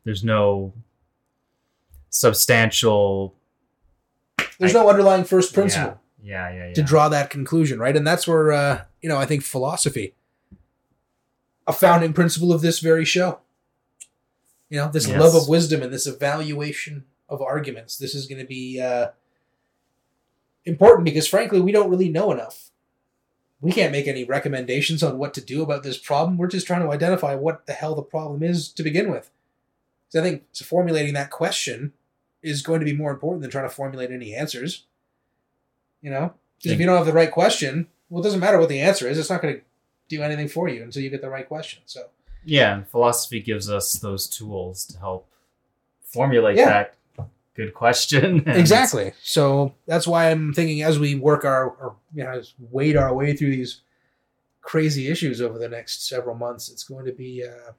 [0.05, 0.73] There's no
[2.09, 3.35] substantial
[4.57, 6.73] There's no underlying first principle Yeah, yeah, yeah.
[6.73, 7.95] to draw that conclusion, right?
[7.95, 10.13] And that's where, uh, you know, I think philosophy,
[11.67, 13.39] a founding principle of this very show,
[14.69, 15.19] you know, this Yes.
[15.19, 17.97] love of wisdom and this evaluation of arguments.
[17.97, 19.09] This is going to be uh,
[20.69, 22.69] important because, frankly, we don't really know enough.
[23.61, 26.37] We can't make any recommendations on what to do about this problem.
[26.37, 29.29] We're just trying to identify what the hell the problem is to begin with.
[30.07, 31.91] So I think so formulating that question
[32.41, 34.85] is going to be more important than trying to formulate any answers.
[36.01, 38.69] You know, 'Because if you don't have the right question, well, it doesn't matter what
[38.69, 39.17] the answer is.
[39.19, 39.61] It's not going to
[40.07, 41.81] do anything for you until you get the right question.
[41.85, 42.09] So
[42.45, 45.27] yeah, and philosophy gives us those tools to help
[46.01, 46.65] formulate Yeah.
[46.65, 46.95] that
[47.59, 48.43] good question.
[48.47, 49.11] exactly.
[49.21, 52.41] So that's why I'm thinking as we work our, or you know,
[52.71, 53.81] wade our way through these
[54.61, 57.73] crazy issues over the next several months, it's going to be, uh,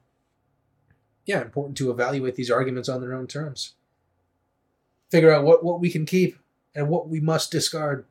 [1.25, 3.75] yeah, important to evaluate these arguments on their own terms.
[5.11, 6.37] Figure out what what we can keep
[6.75, 8.05] and what we must discard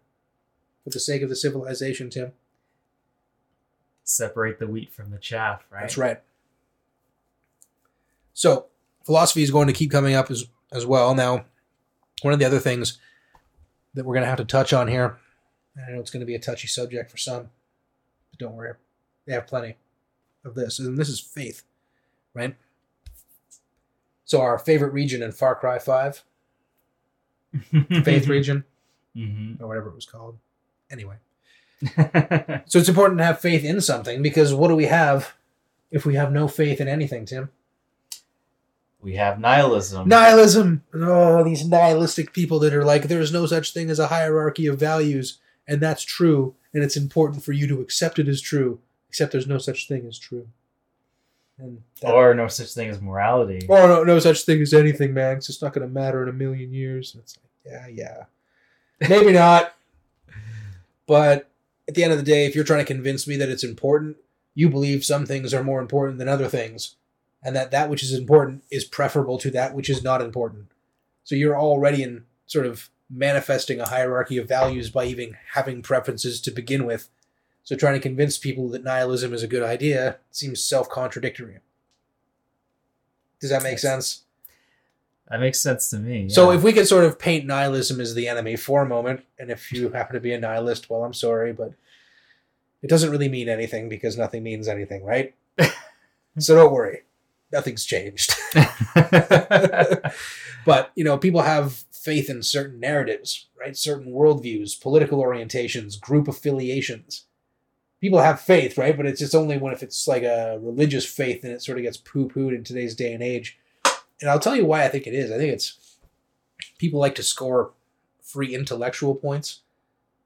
[0.83, 2.33] for the sake of the civilization, Tim.
[4.03, 5.81] Separate the wheat from the chaff, right?
[5.81, 6.19] That's right.
[8.33, 8.65] So
[9.05, 11.15] philosophy is going to keep coming up as as well.
[11.15, 11.45] Now,
[12.23, 12.97] one of the other things
[13.93, 15.17] that we're going to have to touch on here,
[15.77, 17.49] I know it's going to be a touchy subject for some,
[18.31, 18.73] but don't worry,
[19.25, 19.77] they have plenty
[20.45, 21.63] of this, and this is faith,
[22.33, 22.55] right?
[24.25, 26.23] So our favorite region in Far Cry Five,
[28.03, 28.63] Faith region,
[29.15, 30.37] hmm or whatever it was called.
[30.91, 31.15] Anyway,
[32.65, 35.33] so it's important to have faith in something because what do we have
[35.89, 37.49] if we have no faith in anything, Tim?
[39.01, 40.07] We have nihilism.
[40.09, 40.83] nihilism!
[40.93, 44.79] Oh these nihilistic people that are like there's no such thing as a hierarchy of
[44.79, 45.39] values.
[45.67, 49.47] And that's true and it's important for you to accept it as true except there's
[49.47, 50.47] no such thing as true.
[51.57, 53.65] And that, or no such thing as morality.
[53.69, 55.37] Or no no such thing as anything man.
[55.37, 57.13] It's just not going to matter in a million years.
[57.13, 59.07] And it's like yeah yeah.
[59.07, 59.73] Maybe not.
[61.07, 61.49] But
[61.87, 64.17] at the end of the day if you're trying to convince me that it's important
[64.55, 66.95] you believe some things are more important than other things
[67.43, 70.67] and that that which is important is preferable to that which is not important.
[71.23, 76.41] So you're already in sort of manifesting a hierarchy of values by even having preferences
[76.41, 77.09] to begin with.
[77.63, 81.59] So trying to convince people that nihilism is a good idea seems self-contradictory.
[83.39, 84.23] Does that make sense?
[85.29, 86.27] That makes sense to me.
[86.29, 89.51] so if we could sort of paint nihilism as the enemy for a moment, and
[89.51, 91.73] if you happen to be a nihilist, well, I'm sorry, but
[92.81, 95.35] it doesn't really mean anything because nothing means anything, right?
[96.39, 97.03] so don't worry,
[97.51, 98.33] nothing's changed.
[100.65, 103.75] but you know, people have faith in certain narratives, right?
[103.75, 107.25] Certain worldviews, political orientations, group affiliations.
[108.01, 108.95] People have faith, right?
[108.95, 111.83] But it's just only when if it's like a religious faith, and it sort of
[111.83, 113.59] gets poo-pooed in today's day and age.
[114.21, 115.31] And I'll tell you why I think it is.
[115.31, 115.97] I think it's
[116.77, 117.71] people like to score
[118.23, 119.61] free intellectual points,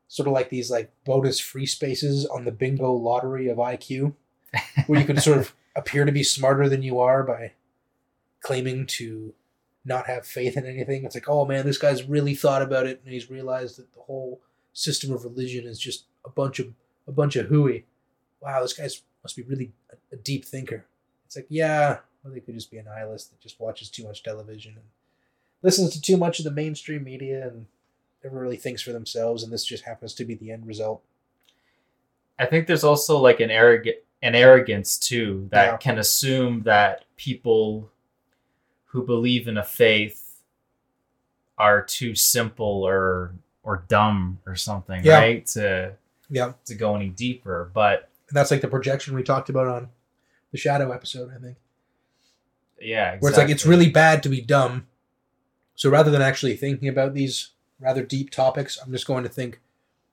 [0.08, 4.14] sort of like these like bonus free spaces on the bingo lottery of IQ,
[4.88, 7.54] where you can sort of appear to be smarter than you are by
[8.42, 9.34] claiming to
[9.86, 11.04] not have faith in anything.
[11.04, 14.02] It's like, oh man, this guy's really thought about it and he's realized that the
[14.02, 14.42] whole
[14.74, 16.74] system of religion is just a bunch of
[17.08, 17.86] a bunch of hooey.
[18.40, 20.86] Wow, this guy's must be really a, a deep thinker.
[21.26, 24.24] It's like, yeah, or they could just be a nihilist that just watches too much
[24.24, 24.86] television and
[25.62, 27.66] listens to too much of the mainstream media and
[28.24, 31.02] never really thinks for themselves, and this just happens to be the end result.
[32.40, 35.78] I think there's also like an arrogant an arrogance too that Yeah.
[35.78, 37.92] can assume that people
[38.86, 40.42] who believe in a faith
[41.58, 43.34] are too simple or
[43.66, 45.18] or dumb or something, Yeah.
[45.20, 45.46] right?
[45.48, 45.94] To
[46.30, 46.54] Yeah.
[46.66, 47.70] to go any deeper.
[47.74, 49.90] But And that's like the projection we talked about on
[50.52, 51.58] the Shadow episode, I think.
[52.82, 54.88] yeah, Where it's like it's really bad to be dumb.
[55.76, 59.60] So rather than actually thinking about these rather deep topics, I'm just going to think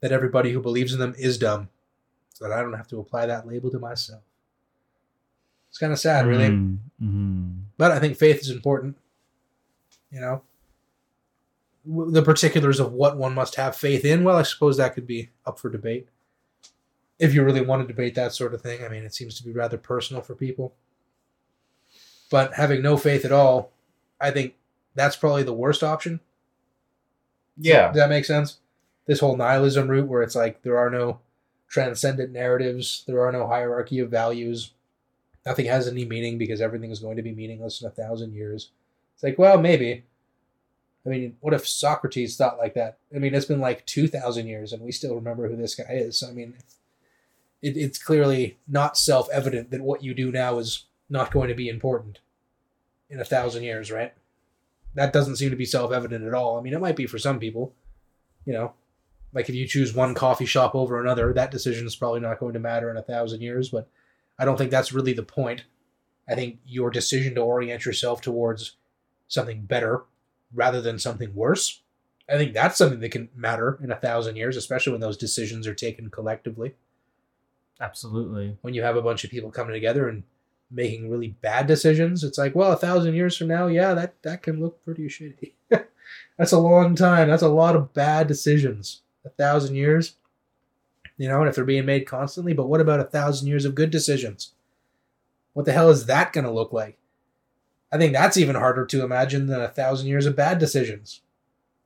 [0.01, 1.69] that everybody who believes in them is dumb.
[2.41, 4.21] So that I don't have to apply that label to myself.
[5.69, 6.49] It's kind of sad, really.
[6.49, 7.51] Mm-hmm.
[7.77, 8.97] But I think faith is important.
[10.11, 10.41] You know,
[11.85, 14.23] the particulars of what one must have faith in.
[14.23, 16.07] Well, I suppose that could be up for debate.
[17.19, 19.45] If you really want to debate that sort of thing, I mean, it seems to
[19.45, 20.73] be rather personal for people.
[22.31, 23.71] But having no faith at all,
[24.19, 24.55] I think
[24.95, 26.19] that's probably the worst option.
[27.55, 27.87] Yeah.
[27.87, 28.57] Does that make sense?
[29.05, 31.19] This whole nihilism route where it's like there are no
[31.71, 34.73] transcendent narratives, there are no hierarchy of values,
[35.45, 38.71] nothing has any meaning because everything is going to be meaningless in a thousand years.
[39.15, 40.03] It's like, well, maybe.
[41.05, 42.97] I mean, what if Socrates thought like that?
[43.15, 46.19] I mean, it's been like 2,000 years and we still remember who this guy is.
[46.19, 46.55] So, I mean,
[47.61, 51.55] it, it's clearly not self evident that what you do now is not going to
[51.55, 52.19] be important
[53.09, 54.13] in a thousand years, right?
[54.93, 56.59] That doesn't seem to be self evident at all.
[56.59, 57.73] I mean, it might be for some people,
[58.45, 58.73] you know,
[59.33, 62.53] like if you choose one coffee shop over another, that decision is probably not going
[62.53, 63.87] to matter in a thousand years, but
[64.37, 65.63] I don't think that's really the point.
[66.27, 68.77] I think your decision to orient yourself towards
[69.27, 70.03] something better
[70.53, 71.81] rather than something worse,
[72.29, 75.67] I think that's something that can matter in a thousand years, especially when those decisions
[75.67, 76.75] are taken collectively.
[77.79, 78.57] Absolutely.
[78.61, 80.23] When you have a bunch of people coming together and
[80.69, 84.43] making really bad decisions, it's like, well, a thousand years from now, yeah, that, that
[84.43, 85.53] can look pretty shitty.
[86.37, 87.27] that's a long time.
[87.27, 89.01] That's a lot of bad decisions.
[89.25, 90.15] A thousand years,
[91.17, 93.75] you know, and if they're being made constantly, but what about a thousand years of
[93.75, 94.53] good decisions?
[95.53, 96.97] What the hell is that going to look like?
[97.91, 101.21] I think that's even harder to imagine than a thousand years of bad decisions.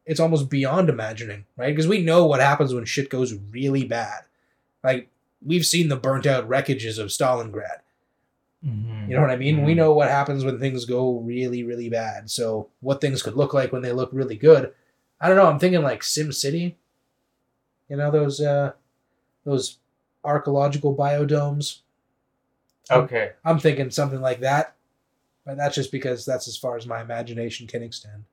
[0.05, 1.75] It's almost beyond imagining, right?
[1.75, 4.21] Because we know what happens when shit goes really bad.
[4.83, 5.09] Like,
[5.43, 7.79] we've seen the burnt out wreckages of Stalingrad.
[8.65, 9.09] Mm-hmm.
[9.09, 9.63] You know what I mean?
[9.63, 12.29] We know what happens when things go really, really bad.
[12.29, 14.73] So, what things could look like when they look really good.
[15.19, 15.47] I don't know.
[15.47, 16.77] I'm thinking like Sim City.
[17.89, 18.73] You know those uh,
[19.43, 19.77] those
[20.23, 21.79] arcological biodomes.
[22.89, 23.31] Okay.
[23.43, 24.75] I'm thinking something like that,
[25.45, 28.25] but that's just because that's as far as my imagination can extend.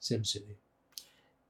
[0.00, 0.56] Sim City.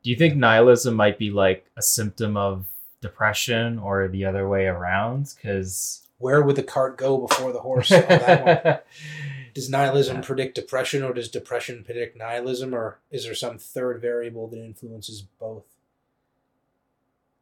[0.02, 2.66] Do you think nihilism might be like a symptom of
[3.00, 5.34] depression or the other way around?
[5.36, 7.92] Because Where would the cart go before the horse?
[7.92, 8.78] on that one.
[9.54, 14.46] Does nihilism predict depression, or does depression predict nihilism, or is there some third variable
[14.46, 15.64] that influences both?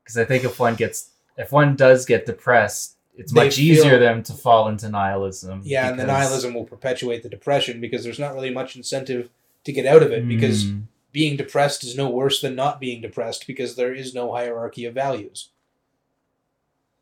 [0.08, 3.76] Because I think if one gets if one does get depressed, it's They much feel-
[3.76, 5.60] easier them to fall into nihilism.
[5.64, 9.28] Yeah, and the nihilism will perpetuate the depression because there's not really much incentive
[9.64, 13.02] to get out of it because Mm, being depressed is no worse than not being
[13.02, 15.50] depressed because there is no hierarchy of values.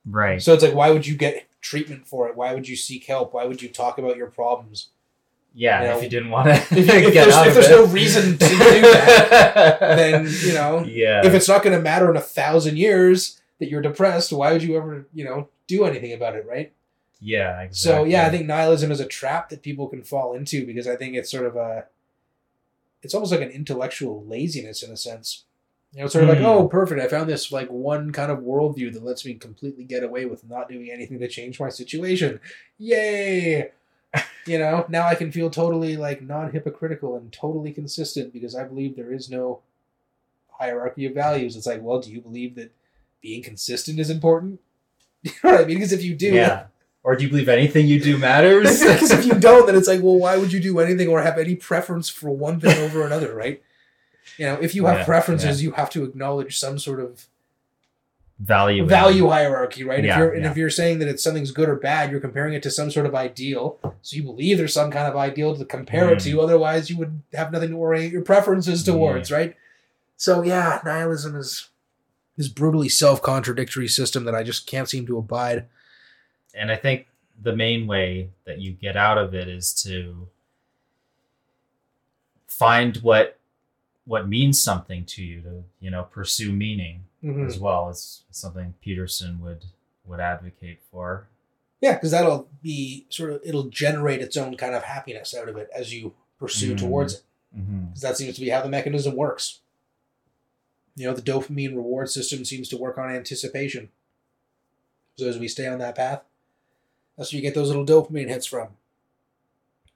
[0.05, 2.37] right, So it's like, why would you get treatment for it?
[2.37, 3.33] Why would you seek help?
[3.35, 4.89] Why would you talk about your problems?
[5.59, 7.87] Yeah, you know, if you didn't want to If, if get there's, if there's no
[7.87, 12.17] reason to do that, then you know, yeah, if it's not going to matter in
[12.17, 16.37] a thousand years that you're depressed, why would you ever, you know, do anything about
[16.37, 16.73] it, right?
[17.19, 17.75] yeah, exactly.
[18.03, 20.97] So yeah, I think nihilism is a trap that people can fall into because I
[20.97, 21.87] think it's sort of a,
[23.03, 25.45] it's almost like an intellectual laziness in a sense.
[25.93, 26.45] You know, it's sort of like, Hmm.
[26.45, 27.01] oh, perfect.
[27.01, 30.47] I found this like one kind of worldview that lets me completely get away with
[30.49, 32.39] not doing anything to change my situation.
[32.77, 33.71] Yay!
[34.47, 38.97] You know, now I can feel totally like non-hypocritical and totally consistent because I believe
[38.97, 39.61] there is no
[40.59, 41.57] hierarchy of values.
[41.57, 42.73] It's like, well, do you believe that
[43.21, 44.61] being consistent is important?
[45.23, 45.79] You know what I mean?
[45.79, 46.67] Because if you do, yeah.
[47.03, 48.81] Or do you believe anything you do matters?
[48.83, 51.39] because if you don't, then it's like, well, why would you do anything or have
[51.39, 53.61] any preference for one thing over another, right?
[54.39, 57.27] You know, if you have Yeah, preferences, you have to acknowledge some sort of
[58.39, 60.05] value, value hierarchy, right?
[60.05, 60.51] Yeah, if you're and yeah.
[60.51, 63.07] if you're saying that it's something's good or bad, you're comparing it to some sort
[63.07, 63.79] of ideal.
[64.03, 66.31] So you believe there's some kind of ideal to compare it Hmm.
[66.31, 66.41] to.
[66.43, 69.57] Otherwise, you would have nothing to orient your preferences towards, right?
[70.17, 71.69] So yeah, nihilism is
[72.37, 75.67] this brutally self-contradictory system that I just can't seem to abide.
[76.55, 77.07] And I think
[77.41, 80.29] the main way that you get out of it is to
[82.47, 83.39] find what
[84.07, 87.47] what means something to you to you know pursue meaning Mhm.
[87.47, 89.65] as well as something Peterson would
[90.05, 91.27] would advocate for.
[91.81, 95.57] Yeah, because that'll be sort of it'll generate its own kind of happiness out of
[95.57, 96.79] it as you pursue Mm.
[96.79, 97.23] towards it.
[97.57, 97.85] Mm-hmm.
[97.87, 99.61] Because that seems to be how the mechanism works.
[100.95, 103.91] You know, the dopamine reward system seems to work on anticipation.
[105.17, 106.23] So as we stay on that path,
[107.17, 108.69] that's where you get those little dopamine hits from.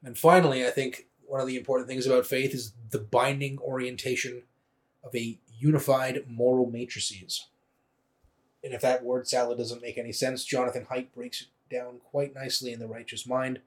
[0.02, 4.42] And finally, I think one of the important things about faith is the binding orientation
[5.04, 7.46] of a unified moral matrices.
[8.64, 12.34] And if that word salad doesn't make any sense, Jonathan Haidt breaks it down quite
[12.34, 13.60] nicely in The Righteous Mind.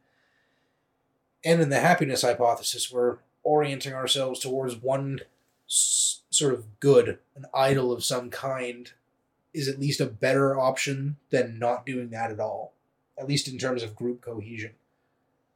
[1.45, 5.21] And in the happiness hypothesis, we're orienting ourselves towards one
[5.69, 8.91] s- sort of good, an idol of some kind,
[9.53, 12.73] is at least a better option than not doing that at all.
[13.17, 14.71] At least in terms of group cohesion,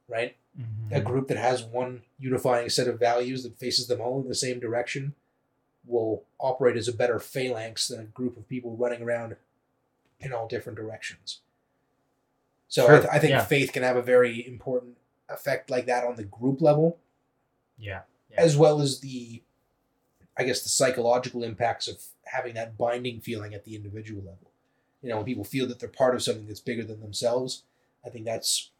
[0.08, 0.36] right?
[0.58, 0.96] Mhm.
[0.96, 4.34] A group that has one unifying set of values that faces them all in the
[4.34, 5.14] same direction
[5.86, 9.36] will operate as a better phalanx than a group of people running around
[10.20, 11.40] in all different directions.
[12.68, 13.44] So I, th- I think yeah.
[13.44, 14.98] faith can have a very important
[15.28, 16.98] effect like that on the group level,
[17.78, 18.02] Yeah.
[18.36, 19.42] as well as the,
[20.36, 24.50] I guess, the psychological impacts of having that binding feeling at the individual level.
[25.02, 27.62] You know, when people feel that they're part of something that's bigger than themselves,
[28.04, 28.70] I think that's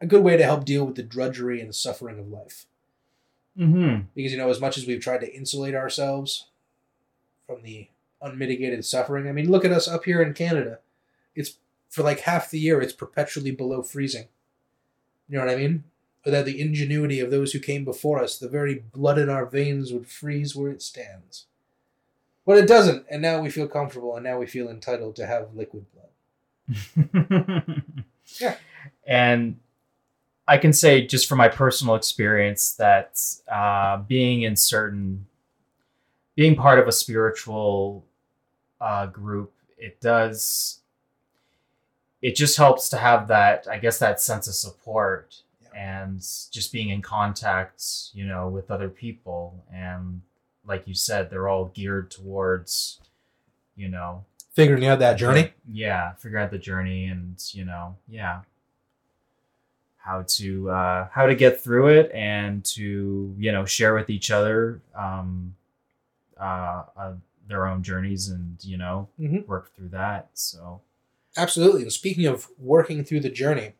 [0.00, 2.66] a good way to help deal with the drudgery and the suffering of life.
[3.58, 4.04] Mm-hmm.
[4.14, 6.46] Because, you know, as much as we've tried to insulate ourselves
[7.46, 7.88] from the
[8.22, 10.78] unmitigated suffering, I mean, look at us up here in Canada.
[11.34, 14.28] It's for like half the year, it's perpetually below freezing.
[15.28, 15.84] You know what I mean?
[16.24, 19.92] Without the ingenuity of those who came before us, the very blood in our veins
[19.92, 21.46] would freeze where it stands.
[22.46, 25.54] But it doesn't, and now we feel comfortable, and now we feel entitled to have
[25.54, 27.82] liquid blood.
[28.38, 28.56] Yeah.
[29.06, 29.58] And
[30.50, 33.20] I can say, just from my personal experience, that
[33.50, 35.26] uh, being in certain,
[36.34, 38.04] being part of a spiritual
[38.80, 40.80] uh, group, it does,
[42.20, 45.36] it just helps to have that, I guess, that sense of support
[45.76, 46.18] and
[46.50, 49.64] just being in contact, you know, with other people.
[49.72, 50.20] And
[50.66, 53.00] like you said, they're all geared towards,
[53.76, 55.52] you know, Figuring out that journey.
[55.72, 58.40] yeah figure out the journey and you know yeah
[60.02, 64.30] how to uh how to get through it and to you know share with each
[64.30, 65.54] other um
[66.40, 67.12] uh, uh
[67.48, 69.46] their own journeys and you know Mhm.
[69.46, 70.80] work through that so
[71.36, 71.82] Absolutely.
[71.82, 73.74] And speaking of working through the journey,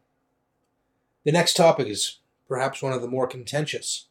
[1.25, 4.07] the next topic is perhaps one of the more contentious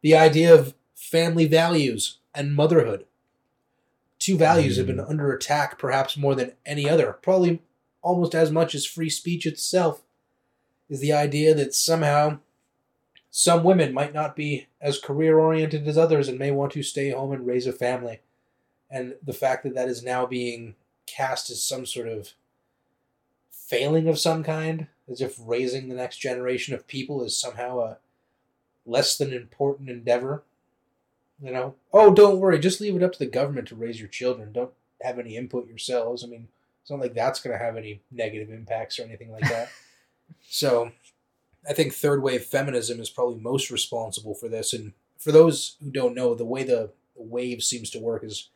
[0.00, 3.04] the idea of family values and motherhood.
[4.20, 5.10] Two values have been Mm.
[5.10, 7.62] under attack perhaps more than any other, probably
[8.00, 10.02] almost as much as free speech itself.
[10.88, 12.38] Is the idea that somehow
[13.38, 17.10] some women might not be as career oriented as others and may want to stay
[17.10, 18.20] home and raise a family.
[18.90, 20.74] And the fact that that is now being
[21.06, 22.32] cast as some sort of
[23.50, 27.98] failing of some kind, as if raising the next generation of people is somehow a
[28.86, 30.42] less than important endeavor.
[31.42, 34.08] You know, oh, don't worry, just leave it up to the government to raise your
[34.08, 34.52] children.
[34.52, 34.72] Don't
[35.02, 36.24] have any input yourselves.
[36.24, 36.48] I mean,
[36.80, 39.68] it's not like that's going to have any negative impacts or anything like that.
[40.48, 40.92] so,
[41.68, 44.72] I think third wave feminism is probably most responsible for this.
[44.72, 48.50] And for those who don't know, the way the, wave seems to work is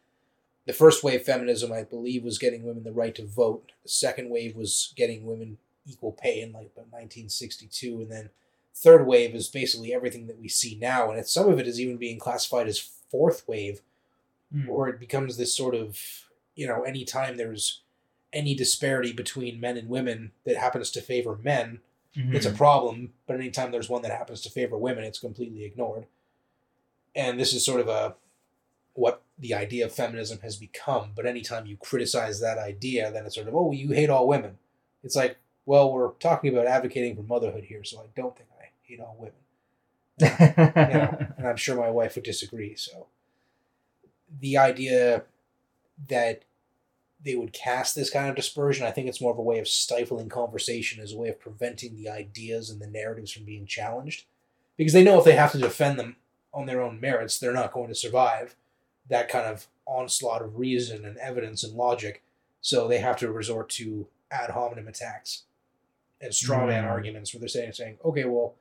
[0.67, 3.73] the first wave feminism, I believe, was getting women the right to vote.
[3.83, 5.57] The second wave was getting women
[5.87, 8.31] equal pay in like about 1962, and then
[8.75, 11.81] third wave is basically everything that we see now, and it's, some of it is
[11.81, 13.81] even being classified as fourth wave,
[14.55, 14.67] Mm.
[14.67, 15.97] where it becomes this sort of
[16.57, 17.83] you know anytime there's
[18.33, 21.81] any disparity between men and women that happens to favor men,
[22.17, 22.35] mm-hmm.
[22.35, 23.13] it's a problem.
[23.27, 26.07] But anytime there's one that happens to favor women, it's completely ignored.
[27.15, 28.15] And this is sort of a
[28.95, 31.13] what the idea of feminism has become.
[31.15, 34.59] But anytime you criticize that idea, then it's sort of oh you hate all women.
[35.03, 38.67] It's like well we're talking about advocating for motherhood here, so I don't think I
[38.83, 39.35] hate all women.
[40.21, 42.77] you know, and I'm sure my wife would disagree.
[42.77, 43.07] So
[44.39, 45.25] the idea
[46.09, 46.45] that
[47.23, 49.69] they would cast this kind of dispersion, I think it's more of a way of
[49.69, 54.25] stifling conversation as a way of preventing the ideas and the narratives from being challenged.
[54.77, 56.17] Because they know if they have to defend them
[56.55, 58.57] on their own merits, they're not going to survive
[59.09, 62.23] that kind of onslaught of reason and evidence and logic.
[62.61, 65.45] So they have to resort to ad hominem attacks
[66.21, 66.91] and straw man Mm.
[66.91, 68.55] arguments where they're saying, saying, okay, well,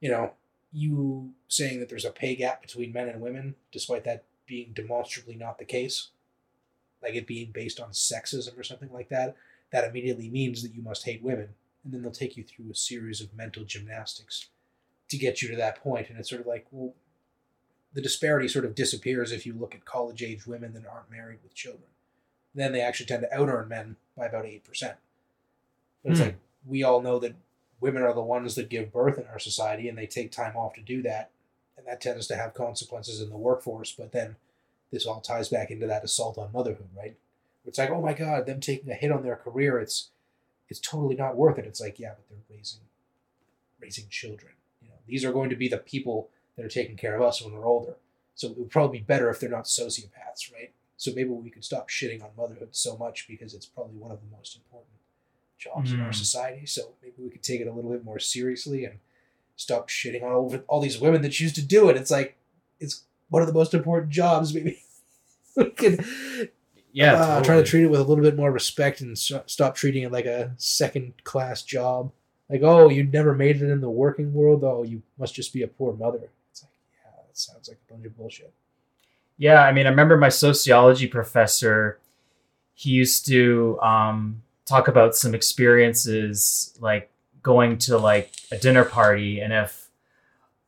[0.00, 0.32] you know,
[0.72, 5.34] you saying that there's a pay gap between men and women, despite that being demonstrably
[5.34, 6.08] not the case,
[7.04, 9.36] like it being based on sexism or something like that,
[9.70, 11.50] that immediately means that you must hate women.
[11.84, 14.48] And then they'll take you through a series of mental gymnastics
[15.10, 16.08] to get you to that point.
[16.08, 16.94] And it's sort of like, well,
[17.92, 21.38] the disparity sort of disappears if you look at college age women that aren't married
[21.42, 21.90] with children.
[22.54, 24.62] Then they actually tend to out earn men by about 8%.
[26.02, 26.26] But it's Hmm.
[26.26, 26.36] like,
[26.66, 27.34] we all know that
[27.80, 30.74] women are the ones that give birth in our society and they take time off
[30.74, 31.30] to do that
[31.76, 34.36] and that tends to have consequences in the workforce but then
[34.94, 37.16] this all ties back into that assault on motherhood right
[37.66, 40.10] it's like oh my god them taking a hit on their career it's
[40.68, 42.80] it's totally not worth it it's like yeah but they're raising
[43.80, 47.16] raising children you know these are going to be the people that are taking care
[47.16, 47.96] of us when we're older
[48.34, 51.64] so it would probably be better if they're not sociopaths right so maybe we could
[51.64, 54.92] stop shitting on motherhood so much because it's probably one of the most important
[55.58, 56.14] jobs in our Mm.
[56.14, 56.66] society.
[56.66, 58.98] So maybe we could take it a little bit more seriously and
[59.56, 61.96] stop shitting on all, all these women that choose to do it.
[61.96, 62.36] It's like
[62.78, 64.54] it's one of the most important jobs.
[64.54, 64.82] Maybe
[66.94, 67.44] Yeah, uh, totally.
[67.44, 70.12] trying to treat it with a little bit more respect and s- stop treating it
[70.12, 72.12] like a second class job.
[72.48, 74.62] Like, oh, you never made it in the working world.
[74.62, 76.30] Oh, you must just be a poor mother.
[76.52, 78.52] It's like, yeah, that sounds like a bunch of bullshit.
[79.38, 81.98] Yeah, I mean, I remember my sociology professor.
[82.74, 87.10] He used to um, talk about some experiences, like
[87.42, 89.88] going to like a dinner party, and if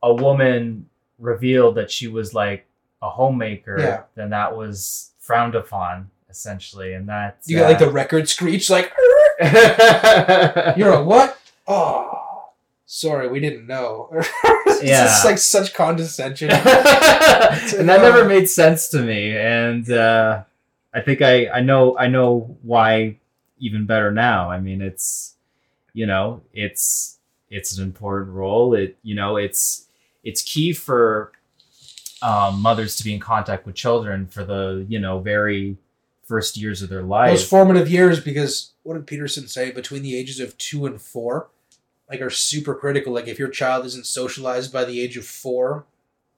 [0.02, 0.88] a woman
[1.20, 2.66] revealed that she was like
[3.02, 4.02] a homemaker, Yeah.
[4.14, 8.92] then that was frowned upon, essentially, and that You got like the record screech, like,
[10.76, 11.38] you're a what?
[11.68, 12.44] Oh,
[12.86, 14.08] sorry, we didn't know.
[14.44, 15.04] it's Yeah.
[15.04, 16.50] just like such condescension.
[16.52, 20.42] and that never made sense to me and uh,
[20.94, 23.16] i think i i know i know why
[23.58, 25.34] even better now i mean it's
[25.92, 27.18] you know it's
[27.50, 29.86] it's an important role it you know it's
[30.24, 31.32] it's key for
[32.22, 35.76] um, mothers to be in contact with children for the you know very
[36.24, 39.70] first years of their life Those formative years, because what did Peterson say?
[39.70, 41.48] Between the ages of two and four,
[42.10, 43.12] like are super critical.
[43.12, 45.84] Like if your child isn't socialized by the age of four,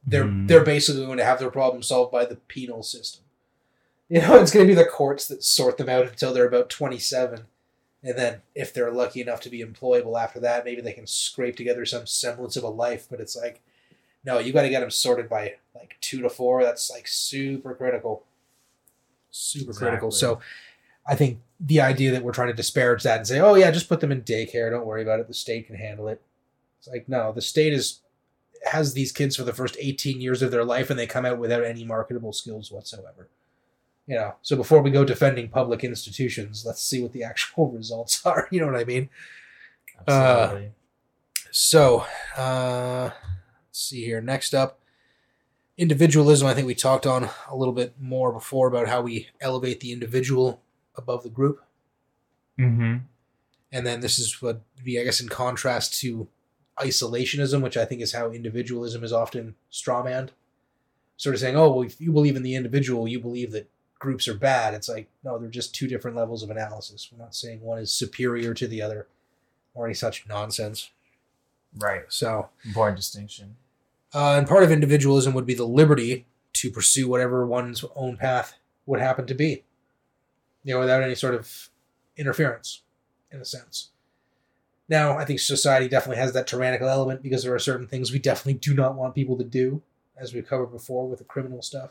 [0.06, 0.48] they're Mhm.
[0.48, 3.24] they're basically going to have their problem solved by the penal system.
[4.10, 6.70] You know, it's going to be the courts that sort them out until they're about
[6.70, 7.42] twenty seven,
[8.02, 11.56] and then if they're lucky enough to be employable after that, maybe they can scrape
[11.56, 13.06] together some semblance of a life.
[13.10, 13.60] But it's like,
[14.24, 16.62] no, you got to get them sorted by like two to four.
[16.62, 18.24] That's like super critical,
[19.30, 20.10] super critical.
[20.10, 20.40] So,
[21.06, 23.88] I think the idea that we're trying to disparage that and say, oh yeah, just
[23.88, 26.20] put them in daycare, don't worry about it, the state can handle it.
[26.78, 28.00] It's like no, the state is
[28.70, 31.38] has these kids for the first 18 years of their life and they come out
[31.38, 33.28] without any marketable skills whatsoever.
[34.06, 38.24] You know, so before we go defending public institutions, let's see what the actual results
[38.26, 38.48] are.
[38.50, 39.08] You know what I mean?
[40.06, 40.72] absolutely
[41.50, 42.04] So,
[42.36, 43.10] uh,
[43.78, 44.20] let's see here.
[44.20, 44.80] Next up,
[45.76, 46.48] individualism.
[46.48, 49.92] I think we talked on a little bit more before about how we elevate the
[49.92, 50.60] individual
[50.96, 51.62] above the group.
[52.58, 52.96] mm-hmm.
[53.70, 56.26] And then this is what be, I guess, in contrast to
[56.78, 60.30] isolationism, which I think is how individualism is often strawmanned.
[61.16, 63.70] Sort of saying, oh, well, if you believe in the individual, you believe that
[64.00, 64.74] groups are bad.
[64.74, 67.10] It's like, no, they're just two different levels of analysis.
[67.12, 69.06] We're not saying one is superior to the other
[69.74, 70.90] or any such nonsense.
[71.76, 73.56] right So, important distinction
[74.14, 78.58] uh, and part of individualism would be the liberty to pursue whatever one's own path
[78.86, 79.64] would happen to be,
[80.64, 81.68] you know, without any sort of
[82.16, 82.82] interference,
[83.30, 83.90] in a sense.
[84.88, 88.18] Now, I think society definitely has that tyrannical element because there are certain things we
[88.18, 89.82] definitely do not want people to do,
[90.16, 91.90] as we covered before with the criminal stuff.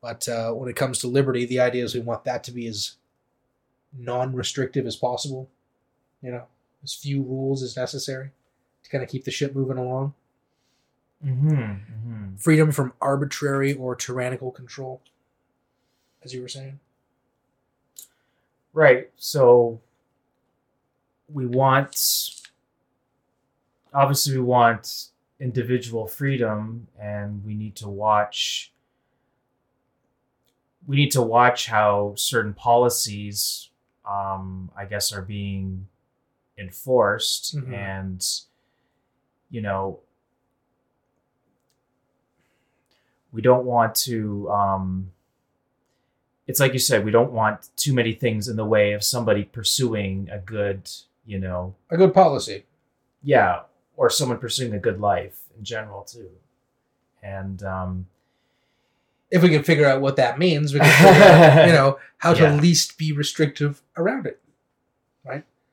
[0.00, 2.66] But uh, when it comes to liberty, the idea is we want that to be
[2.66, 2.96] as
[3.96, 5.48] non-restrictive as possible.
[6.20, 6.46] You know,
[6.82, 8.30] as few rules as necessary
[8.82, 10.14] to kind of keep the ship moving along
[11.24, 11.50] mm-hmm.
[11.50, 12.36] Mm-hmm.
[12.36, 15.00] freedom from arbitrary or tyrannical control,
[16.22, 16.80] as you were saying.
[18.72, 19.10] Right.
[19.16, 19.80] So
[21.32, 22.40] we want
[23.94, 25.06] obviously we want
[25.40, 28.72] individual freedom and we need to watch
[30.86, 33.68] we need to watch how certain policies
[34.08, 35.86] um I guess are being
[36.58, 37.72] enforced Mhm.
[37.74, 38.26] and
[39.50, 40.00] you know
[43.32, 45.10] we don't want to um
[46.46, 49.44] it's like you said we don't want too many things in the way of somebody
[49.44, 50.90] pursuing a good
[51.24, 52.64] you know A good policy.
[53.22, 53.60] yeah
[53.96, 56.30] or someone pursuing a good life in general too
[57.22, 58.06] and um
[59.30, 62.34] If we can figure out what that means, we can figure out, you know, how
[62.34, 62.50] Yeah.
[62.54, 64.38] to least be restrictive around it.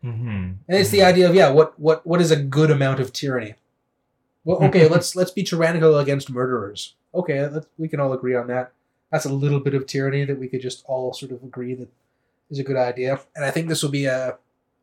[0.02, 1.06] mhm, And it's the mhm.
[1.12, 3.56] idea of yeah, what what what is a good amount of tyranny?
[4.46, 6.96] Well, okay, let's let's be tyrannical against murderers.
[7.14, 8.72] Okay, let's, we can all agree on that.
[9.12, 11.90] That's a little bit of tyranny that we could just all sort of agree that
[12.52, 13.20] is a good idea.
[13.36, 14.38] And I think this will be a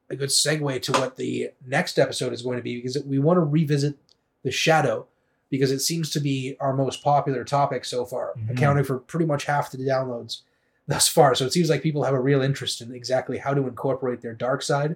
[0.09, 3.39] a good segue to what the next episode is going to be because we want
[3.39, 3.97] to revisit
[4.45, 5.05] the shadow
[5.51, 8.51] because it seems to be our most popular topic so far, Mhm.
[8.53, 10.43] accounting for pretty much half the downloads
[10.87, 11.35] thus far.
[11.35, 14.33] So it seems like people have a real interest in exactly how to incorporate their
[14.33, 14.95] dark side.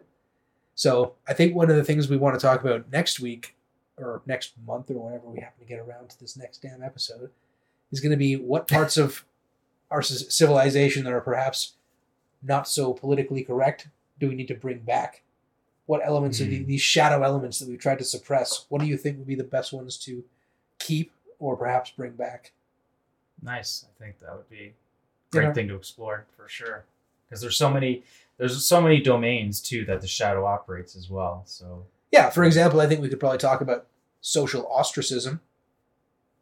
[0.77, 3.57] So I think one of the things we want to talk about next week
[4.01, 7.31] or next month or whenever we happen to get around to this next damn episode
[7.93, 9.25] is going to be what parts of
[9.91, 11.75] our civilization that are perhaps
[12.43, 13.89] not so politically correct
[14.19, 15.23] do we need to bring back?
[15.87, 16.67] What elements of the, Hmm.
[16.69, 18.67] these shadow elements that we've tried to suppress?
[18.69, 20.23] What do you think would be the best ones to
[20.79, 22.53] keep or perhaps bring back?
[23.43, 24.73] nice i think that would be a You
[25.33, 26.85] great know- thing to explore for sure
[27.27, 28.03] because there's so many
[28.37, 32.81] there's so many domains too that the shadow operates as well so Yeah, for example,
[32.83, 33.87] I think we could probably talk about
[34.21, 35.41] social ostracism.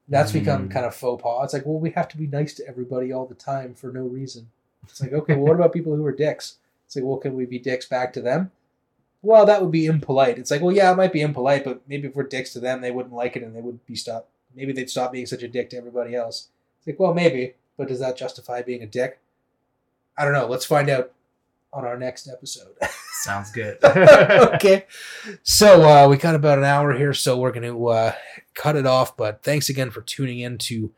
[0.08, 0.72] That's become Mm.
[0.72, 1.44] kind of faux pas.
[1.44, 4.02] It's like, well, we have to be nice to everybody all the time for no
[4.02, 4.50] reason.
[4.84, 6.56] It's like, okay, well, what about people who are dicks?
[6.86, 8.50] It's like, well, can we be dicks back to them?
[9.20, 10.38] Well, that would be impolite.
[10.38, 12.80] It's like, well, yeah, it might be impolite, but maybe if we're dicks to them,
[12.80, 14.28] they wouldn't like it and they would be stopped.
[14.54, 16.48] Maybe they'd stop being such a dick to everybody else.
[16.78, 19.18] It's like, well, maybe, but does that justify being a dick?
[20.16, 20.46] I don't know.
[20.46, 21.12] Let's find out
[21.72, 22.74] on our next episode.
[23.22, 23.78] Sounds good.
[23.84, 24.86] okay.
[25.42, 28.12] So uh, we got about an hour here, so we're going to uh,
[28.54, 29.16] cut it off.
[29.16, 30.92] But thanks again for tuning in to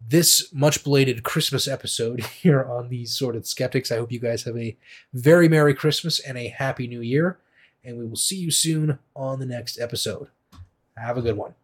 [0.00, 3.90] this much belated Christmas episode here on These Sorted Skeptics.
[3.90, 4.76] I hope you guys have a
[5.12, 7.38] very Merry Christmas and a Happy New Year.
[7.84, 10.28] And we will see you soon on the next episode.
[10.96, 11.54] Have a good one.